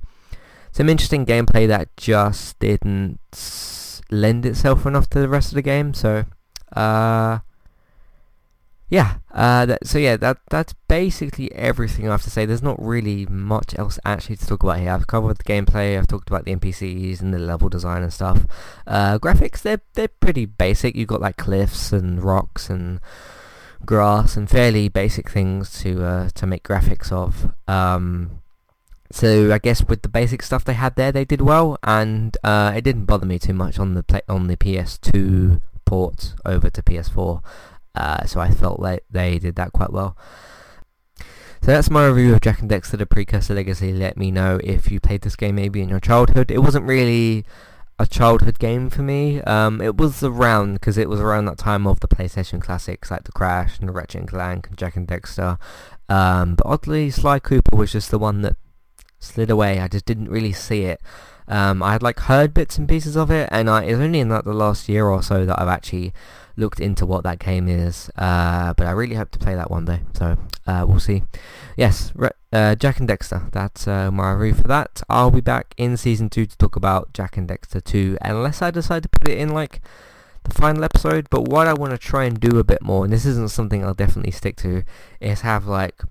some 0.73 0.89
interesting 0.89 1.27
gameplay 1.27 1.69
that 1.69 1.97
just 1.97 2.59
didn't 2.59 3.19
lend 4.11 4.47
itself 4.47 4.87
enough 4.87 5.09
to 5.11 5.21
the 5.21 5.29
rest 5.29 5.51
of 5.51 5.55
the 5.55 5.63
game. 5.63 5.95
So 5.95 6.25
uh, 6.75 7.39
yeah, 8.91 9.19
uh, 9.33 9.67
that, 9.67 9.87
so 9.87 9.99
yeah, 9.99 10.17
that 10.17 10.39
that's 10.49 10.75
basically 10.89 11.53
everything 11.53 12.09
I 12.09 12.13
have 12.13 12.23
to 12.23 12.31
say. 12.31 12.47
There's 12.47 12.63
not 12.63 12.83
really 12.83 13.27
much 13.27 13.79
else 13.79 13.99
actually 14.05 14.37
to 14.37 14.47
talk 14.47 14.63
about 14.63 14.81
here. 14.81 14.91
I've 14.91 15.07
covered 15.07 15.37
the 15.37 15.45
gameplay, 15.45 15.99
I've 15.99 16.07
talked 16.07 16.29
about 16.31 16.47
the 16.47 16.57
NPCs 16.57 17.21
and 17.21 17.35
the 17.35 17.39
level 17.39 17.69
design 17.69 18.03
and 18.03 18.13
stuff. 18.13 18.47
Uh, 18.87 19.19
graphics, 19.19 19.61
they're 19.61 19.83
they're 19.93 20.09
pretty 20.09 20.47
basic. 20.47 20.97
You've 20.97 21.09
got 21.09 21.21
like 21.21 21.37
cliffs 21.37 21.93
and 21.93 22.23
rocks 22.23 22.71
and 22.71 23.01
grass 23.85 24.37
and 24.37 24.49
fairly 24.49 24.89
basic 24.89 25.31
things 25.31 25.79
to 25.83 26.03
uh, 26.03 26.29
to 26.31 26.47
make 26.47 26.63
graphics 26.63 27.13
of. 27.13 27.53
Um, 27.69 28.41
so 29.11 29.53
I 29.53 29.59
guess 29.59 29.85
with 29.85 30.03
the 30.03 30.09
basic 30.09 30.43
stuff 30.43 30.65
they 30.65 30.75
had 30.75 30.97
there, 30.97 31.13
they 31.13 31.25
did 31.27 31.43
well, 31.43 31.79
and 31.83 32.37
uh, 32.43 32.73
it 32.75 32.85
didn't 32.85 33.05
bother 33.05 33.27
me 33.27 33.39
too 33.39 33.55
much 33.55 33.79
on 33.79 33.95
the 33.95 34.03
play- 34.03 34.23
on 34.29 34.47
the 34.47 34.57
PS2 34.57 35.61
port 35.85 36.35
over 36.45 36.71
to 36.71 36.83
PS4. 36.83 37.43
Uh, 37.99 38.25
so 38.25 38.39
I 38.39 38.51
felt 38.51 38.79
like 38.79 39.05
they 39.11 39.41
did 39.41 39.57
that 39.57 39.73
quite 39.73 39.93
well. 39.93 40.17
So 41.63 41.73
that's 41.73 41.91
my 41.91 42.07
review 42.07 42.33
of 42.33 42.41
Jak 42.41 42.61
and 42.61 42.71
Daxter 42.71 42.97
The 42.97 43.07
Precursor 43.07 43.55
Legacy. 43.55 43.93
Let 43.93 44.17
me 44.17 44.31
know 44.31 44.61
if 44.63 44.93
you 44.93 45.01
played 45.01 45.23
this 45.23 45.35
game 45.35 45.57
maybe 45.57 45.83
in 45.83 45.89
your 45.89 45.99
childhood. 45.99 46.53
It 46.53 46.61
wasn't 46.61 46.87
really 46.87 47.45
a 47.99 48.07
childhood 48.07 48.61
game 48.61 48.89
for 48.89 49.03
me. 49.03 49.43
Um, 49.43 49.81
it 49.81 49.97
was 49.97 50.23
around, 50.23 50.75
because 50.75 50.97
it 50.97 51.09
was 51.09 51.19
around 51.21 51.47
that 51.47 51.59
time 51.59 51.85
of 51.85 51.99
the 51.99 52.07
PlayStation 52.07 52.63
classics 52.63 53.11
like 53.11 53.25
The 53.25 53.33
Crash 53.33 53.81
and 53.81 53.89
the 53.89 53.93
Ratchet 53.93 54.21
and 54.21 54.29
Clank 54.31 54.69
and 54.69 54.79
Jak 54.79 54.95
and 54.95 55.09
Daxter. 55.09 55.59
Um, 56.09 56.55
but 56.55 56.67
oddly, 56.67 57.11
Sly 57.11 57.41
Cooper 57.41 57.77
was 57.77 57.91
just 57.91 58.13
the 58.13 58.19
one 58.21 58.43
that 58.43 58.57
slid 59.29 59.51
away. 59.51 59.81
I 59.81 59.89
just 59.89 60.07
didn't 60.07 60.31
really 60.31 60.53
see 60.53 60.85
it. 60.85 61.01
Um, 61.49 61.83
I 61.83 61.93
had 61.93 62.03
like 62.03 62.21
heard 62.21 62.53
bits 62.53 62.77
and 62.77 62.89
pieces 62.89 63.17
of 63.17 63.31
it, 63.31 63.49
and 63.51 63.71
I, 63.71 63.85
it 63.85 63.93
was 63.93 64.01
only 64.01 64.21
in 64.21 64.29
like 64.29 64.45
the 64.45 64.53
last 64.53 64.89
year 64.89 65.07
or 65.07 65.23
so 65.23 65.47
that 65.47 65.61
I've 65.61 65.69
actually 65.69 66.13
looked 66.59 66.81
into 66.81 67.07
what 67.07 67.23
that 67.23 67.39
game 67.39 67.69
is, 67.69 68.11
uh, 68.19 68.75
but 68.75 68.87
I 68.87 68.91
really 68.91 69.15
hope 69.15 69.31
to 69.31 69.39
play 69.39 69.55
that 69.55 69.71
one 69.71 69.85
day, 69.85 70.01
so 70.13 70.37
uh, 70.67 70.85
we'll 70.87 71.01
see. 71.01 71.23
Yes, 71.77 72.13
uh, 72.53 72.75
Jak 72.75 72.99
and 72.99 73.09
Daxter. 73.09 73.51
that's 73.53 73.87
uh, 73.87 74.11
my 74.11 74.33
review 74.33 74.61
for 74.61 74.69
that. 74.69 75.03
I'll 75.09 75.31
be 75.31 75.41
back 75.41 75.73
in 75.77 75.97
Season 75.97 76.29
2 76.29 76.47
to 76.47 76.59
talk 76.59 76.75
about 76.75 77.13
Jak 77.15 77.37
and 77.37 77.49
Daxter 77.49 77.83
2, 77.83 78.19
unless 78.21 78.61
I 78.61 78.71
decide 78.71 79.05
to 79.05 79.09
put 79.09 79.29
it 79.29 79.39
in, 79.39 79.51
like, 79.51 79.81
the 80.43 80.53
final 80.53 80.85
episode, 80.85 81.29
but 81.31 81.49
what 81.49 81.69
I 81.69 81.75
want 81.75 81.93
to 81.93 81.99
try 81.99 82.25
and 82.25 82.39
do 82.39 82.59
a 82.59 82.65
bit 82.65 82.83
more, 82.83 83.05
and 83.05 83.13
this 83.13 83.25
isn't 83.25 83.51
something 83.51 83.85
I'll 83.85 83.95
definitely 83.95 84.33
stick 84.33 84.57
to, 84.57 84.83
is 85.21 85.43
have, 85.43 85.67
like, 85.67 86.03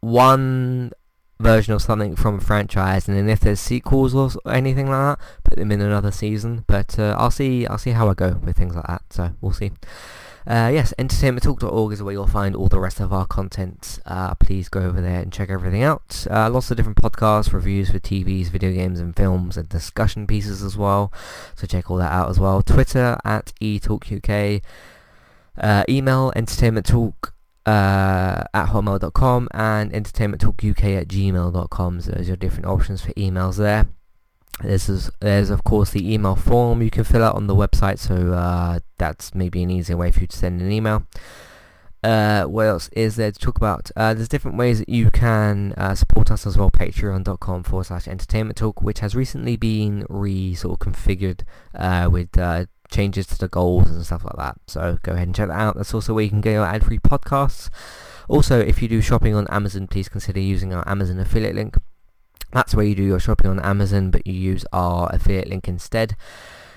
one 0.00 0.92
version 1.40 1.74
of 1.74 1.82
something 1.82 2.14
from 2.14 2.38
a 2.38 2.40
franchise, 2.40 3.08
and 3.08 3.16
then 3.16 3.28
if 3.28 3.40
there's 3.40 3.60
sequels 3.60 4.14
or 4.14 4.30
anything 4.52 4.88
like 4.88 5.18
that, 5.18 5.26
put 5.42 5.58
them 5.58 5.72
in 5.72 5.80
another 5.80 6.10
season. 6.10 6.64
But 6.66 6.98
uh, 6.98 7.16
I'll 7.18 7.30
see. 7.30 7.66
I'll 7.66 7.78
see 7.78 7.90
how 7.90 8.08
I 8.08 8.14
go 8.14 8.38
with 8.44 8.56
things 8.56 8.74
like 8.74 8.86
that. 8.86 9.02
So 9.10 9.32
we'll 9.40 9.52
see. 9.52 9.72
Uh, 10.46 10.70
yes, 10.72 10.94
entertainmenttalk.org 10.98 11.92
is 11.92 12.02
where 12.02 12.12
you'll 12.12 12.26
find 12.26 12.56
all 12.56 12.68
the 12.68 12.80
rest 12.80 12.98
of 12.98 13.12
our 13.12 13.26
content. 13.26 13.98
Uh, 14.06 14.34
please 14.36 14.68
go 14.68 14.80
over 14.80 15.00
there 15.00 15.20
and 15.20 15.32
check 15.32 15.50
everything 15.50 15.82
out. 15.82 16.26
Uh, 16.30 16.48
lots 16.48 16.70
of 16.70 16.76
different 16.76 16.96
podcasts, 16.96 17.52
reviews 17.52 17.90
for 17.90 17.98
TVs, 17.98 18.48
video 18.48 18.72
games 18.72 19.00
and 19.00 19.14
films, 19.14 19.56
and 19.56 19.68
discussion 19.68 20.26
pieces 20.26 20.62
as 20.62 20.76
well. 20.76 21.12
So 21.54 21.66
check 21.66 21.90
all 21.90 21.98
that 21.98 22.12
out 22.12 22.30
as 22.30 22.40
well. 22.40 22.62
Twitter 22.62 23.18
at 23.24 23.52
eTalkUK. 23.60 24.62
Uh, 25.58 25.84
email 25.88 26.32
entertainmenttalk 26.34 27.32
uh, 27.66 28.44
at 28.54 28.66
hotmail.com 28.66 29.48
and 29.52 29.92
entertainmenttalkuk 29.92 30.98
at 30.98 31.08
gmail.com. 31.08 32.00
So 32.00 32.12
there's 32.12 32.28
your 32.28 32.36
different 32.36 32.66
options 32.66 33.02
for 33.02 33.12
emails 33.12 33.56
there. 33.56 33.86
There's, 34.62 35.10
there's 35.20 35.50
of 35.50 35.64
course 35.64 35.90
the 35.90 36.12
email 36.12 36.36
form 36.36 36.82
you 36.82 36.90
can 36.90 37.04
fill 37.04 37.24
out 37.24 37.34
on 37.34 37.46
the 37.46 37.54
website, 37.56 37.98
so 37.98 38.32
uh, 38.32 38.80
that's 38.98 39.34
maybe 39.34 39.62
an 39.62 39.70
easier 39.70 39.96
way 39.96 40.10
for 40.10 40.20
you 40.20 40.26
to 40.26 40.36
send 40.36 40.60
an 40.60 40.70
email. 40.70 41.06
Uh, 42.02 42.44
what 42.44 42.66
else 42.66 42.88
is 42.92 43.16
there 43.16 43.30
to 43.30 43.38
talk 43.38 43.56
about? 43.56 43.90
Uh, 43.94 44.14
there's 44.14 44.28
different 44.28 44.56
ways 44.56 44.78
that 44.78 44.88
you 44.88 45.10
can 45.10 45.74
uh, 45.76 45.94
support 45.94 46.30
us 46.30 46.46
as 46.46 46.56
well. 46.56 46.70
Patreon.com 46.70 47.62
forward 47.62 47.84
slash 47.84 48.08
entertainment 48.08 48.56
talk, 48.56 48.80
which 48.80 49.00
has 49.00 49.14
recently 49.14 49.56
been 49.56 50.06
re 50.08 50.54
sort 50.54 50.80
of 50.80 50.92
configured 50.92 51.42
uh, 51.74 52.08
with 52.10 52.36
uh, 52.38 52.66
changes 52.90 53.26
to 53.28 53.38
the 53.38 53.48
goals 53.48 53.90
and 53.90 54.04
stuff 54.04 54.24
like 54.24 54.36
that. 54.36 54.56
So 54.66 54.98
go 55.02 55.12
ahead 55.12 55.28
and 55.28 55.34
check 55.34 55.48
that 55.48 55.58
out. 55.58 55.76
That's 55.76 55.94
also 55.94 56.14
where 56.14 56.24
you 56.24 56.30
can 56.30 56.40
get 56.40 56.52
your 56.52 56.64
ad-free 56.64 56.98
podcasts. 56.98 57.70
Also, 58.28 58.60
if 58.60 58.80
you 58.82 58.88
do 58.88 59.00
shopping 59.00 59.34
on 59.34 59.46
Amazon, 59.48 59.86
please 59.86 60.08
consider 60.08 60.40
using 60.40 60.72
our 60.72 60.86
Amazon 60.88 61.18
affiliate 61.18 61.54
link. 61.54 61.76
That's 62.52 62.74
where 62.74 62.84
you 62.84 62.94
do 62.94 63.02
your 63.02 63.20
shopping 63.20 63.50
on 63.50 63.60
Amazon, 63.60 64.10
but 64.10 64.26
you 64.26 64.34
use 64.34 64.64
our 64.72 65.08
affiliate 65.12 65.48
link 65.48 65.68
instead. 65.68 66.16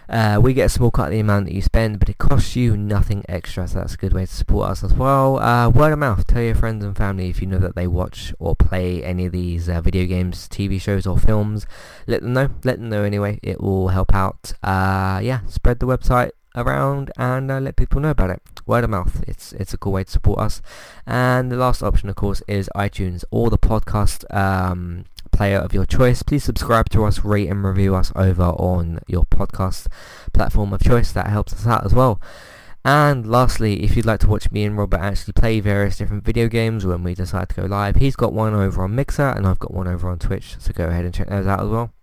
Uh, 0.09 0.39
we 0.41 0.53
get 0.53 0.65
a 0.65 0.69
small 0.69 0.91
cut 0.91 1.07
of 1.07 1.11
the 1.11 1.19
amount 1.19 1.45
that 1.45 1.53
you 1.53 1.61
spend, 1.61 1.99
but 1.99 2.09
it 2.09 2.17
costs 2.17 2.55
you 2.55 2.75
nothing 2.77 3.23
extra, 3.27 3.67
so 3.67 3.79
that's 3.79 3.93
a 3.93 3.97
good 3.97 4.13
way 4.13 4.25
to 4.25 4.31
support 4.31 4.69
us 4.69 4.83
as 4.83 4.93
well. 4.93 5.39
Uh, 5.39 5.69
word 5.69 5.93
of 5.93 5.99
mouth, 5.99 6.25
tell 6.27 6.41
your 6.41 6.55
friends 6.55 6.83
and 6.83 6.95
family 6.95 7.29
if 7.29 7.41
you 7.41 7.47
know 7.47 7.57
that 7.57 7.75
they 7.75 7.87
watch 7.87 8.33
or 8.39 8.55
play 8.55 9.03
any 9.03 9.25
of 9.25 9.31
these 9.31 9.69
uh, 9.69 9.81
video 9.81 10.05
games, 10.05 10.47
TV 10.47 10.79
shows 10.79 11.07
or 11.07 11.17
films. 11.17 11.65
Let 12.07 12.21
them 12.21 12.33
know, 12.33 12.49
let 12.63 12.79
them 12.79 12.89
know 12.89 13.03
anyway, 13.03 13.39
it 13.41 13.61
will 13.61 13.89
help 13.89 14.13
out. 14.13 14.53
Uh, 14.61 15.19
yeah, 15.23 15.45
spread 15.47 15.79
the 15.79 15.87
website 15.87 16.31
around 16.55 17.11
and 17.17 17.51
uh, 17.51 17.59
let 17.59 17.75
people 17.75 17.99
know 17.99 18.11
about 18.11 18.29
it. 18.29 18.52
Word 18.65 18.83
of 18.83 18.89
mouth. 18.89 19.23
It's 19.27 19.53
it's 19.53 19.73
a 19.73 19.77
cool 19.77 19.93
way 19.93 20.03
to 20.03 20.11
support 20.11 20.39
us. 20.39 20.61
And 21.05 21.51
the 21.51 21.57
last 21.57 21.83
option, 21.83 22.09
of 22.09 22.15
course, 22.15 22.41
is 22.47 22.69
iTunes 22.75 23.23
or 23.31 23.49
the 23.49 23.57
podcast 23.57 24.25
um, 24.35 25.05
player 25.31 25.57
of 25.57 25.73
your 25.73 25.85
choice. 25.85 26.23
Please 26.23 26.43
subscribe 26.43 26.89
to 26.89 27.03
us, 27.05 27.23
rate 27.23 27.49
and 27.49 27.63
review 27.63 27.95
us 27.95 28.11
over 28.15 28.43
on 28.43 28.99
your 29.07 29.23
podcast 29.23 29.87
platform 30.33 30.73
of 30.73 30.81
choice. 30.81 31.11
That 31.11 31.27
helps 31.27 31.53
us 31.53 31.67
out 31.67 31.85
as 31.85 31.93
well. 31.93 32.21
And 32.85 33.25
lastly, 33.25 33.83
if 33.83 33.95
you'd 33.95 34.05
like 34.05 34.19
to 34.21 34.27
watch 34.27 34.51
me 34.51 34.65
and 34.65 34.77
Robert 34.77 34.99
actually 34.99 35.33
play 35.33 35.61
various 35.61 35.97
different 35.97 36.25
video 36.25 36.49
games 36.49 36.85
when 36.85 37.01
we 37.01 37.15
decide 37.15 37.47
to 37.49 37.55
go 37.55 37.65
live, 37.65 37.95
he's 37.95 38.17
got 38.17 38.33
one 38.33 38.53
over 38.53 38.83
on 38.83 38.93
Mixer 38.93 39.29
and 39.29 39.47
I've 39.47 39.59
got 39.59 39.73
one 39.73 39.87
over 39.87 40.09
on 40.09 40.19
Twitch, 40.19 40.57
so 40.59 40.73
go 40.73 40.87
ahead 40.87 41.05
and 41.05 41.13
check 41.13 41.29
those 41.29 41.47
out 41.47 41.61
as 41.61 41.69
well. 41.69 41.93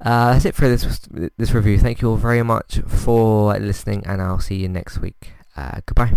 Uh, 0.00 0.32
that's 0.32 0.44
it 0.44 0.54
for 0.54 0.68
this 0.68 1.00
this 1.36 1.52
review. 1.52 1.78
Thank 1.78 2.00
you 2.00 2.10
all 2.10 2.16
very 2.16 2.42
much 2.42 2.80
for 2.86 3.58
listening, 3.58 4.06
and 4.06 4.22
I'll 4.22 4.38
see 4.40 4.56
you 4.56 4.68
next 4.68 4.98
week. 4.98 5.32
Uh, 5.56 5.80
goodbye. 5.86 6.14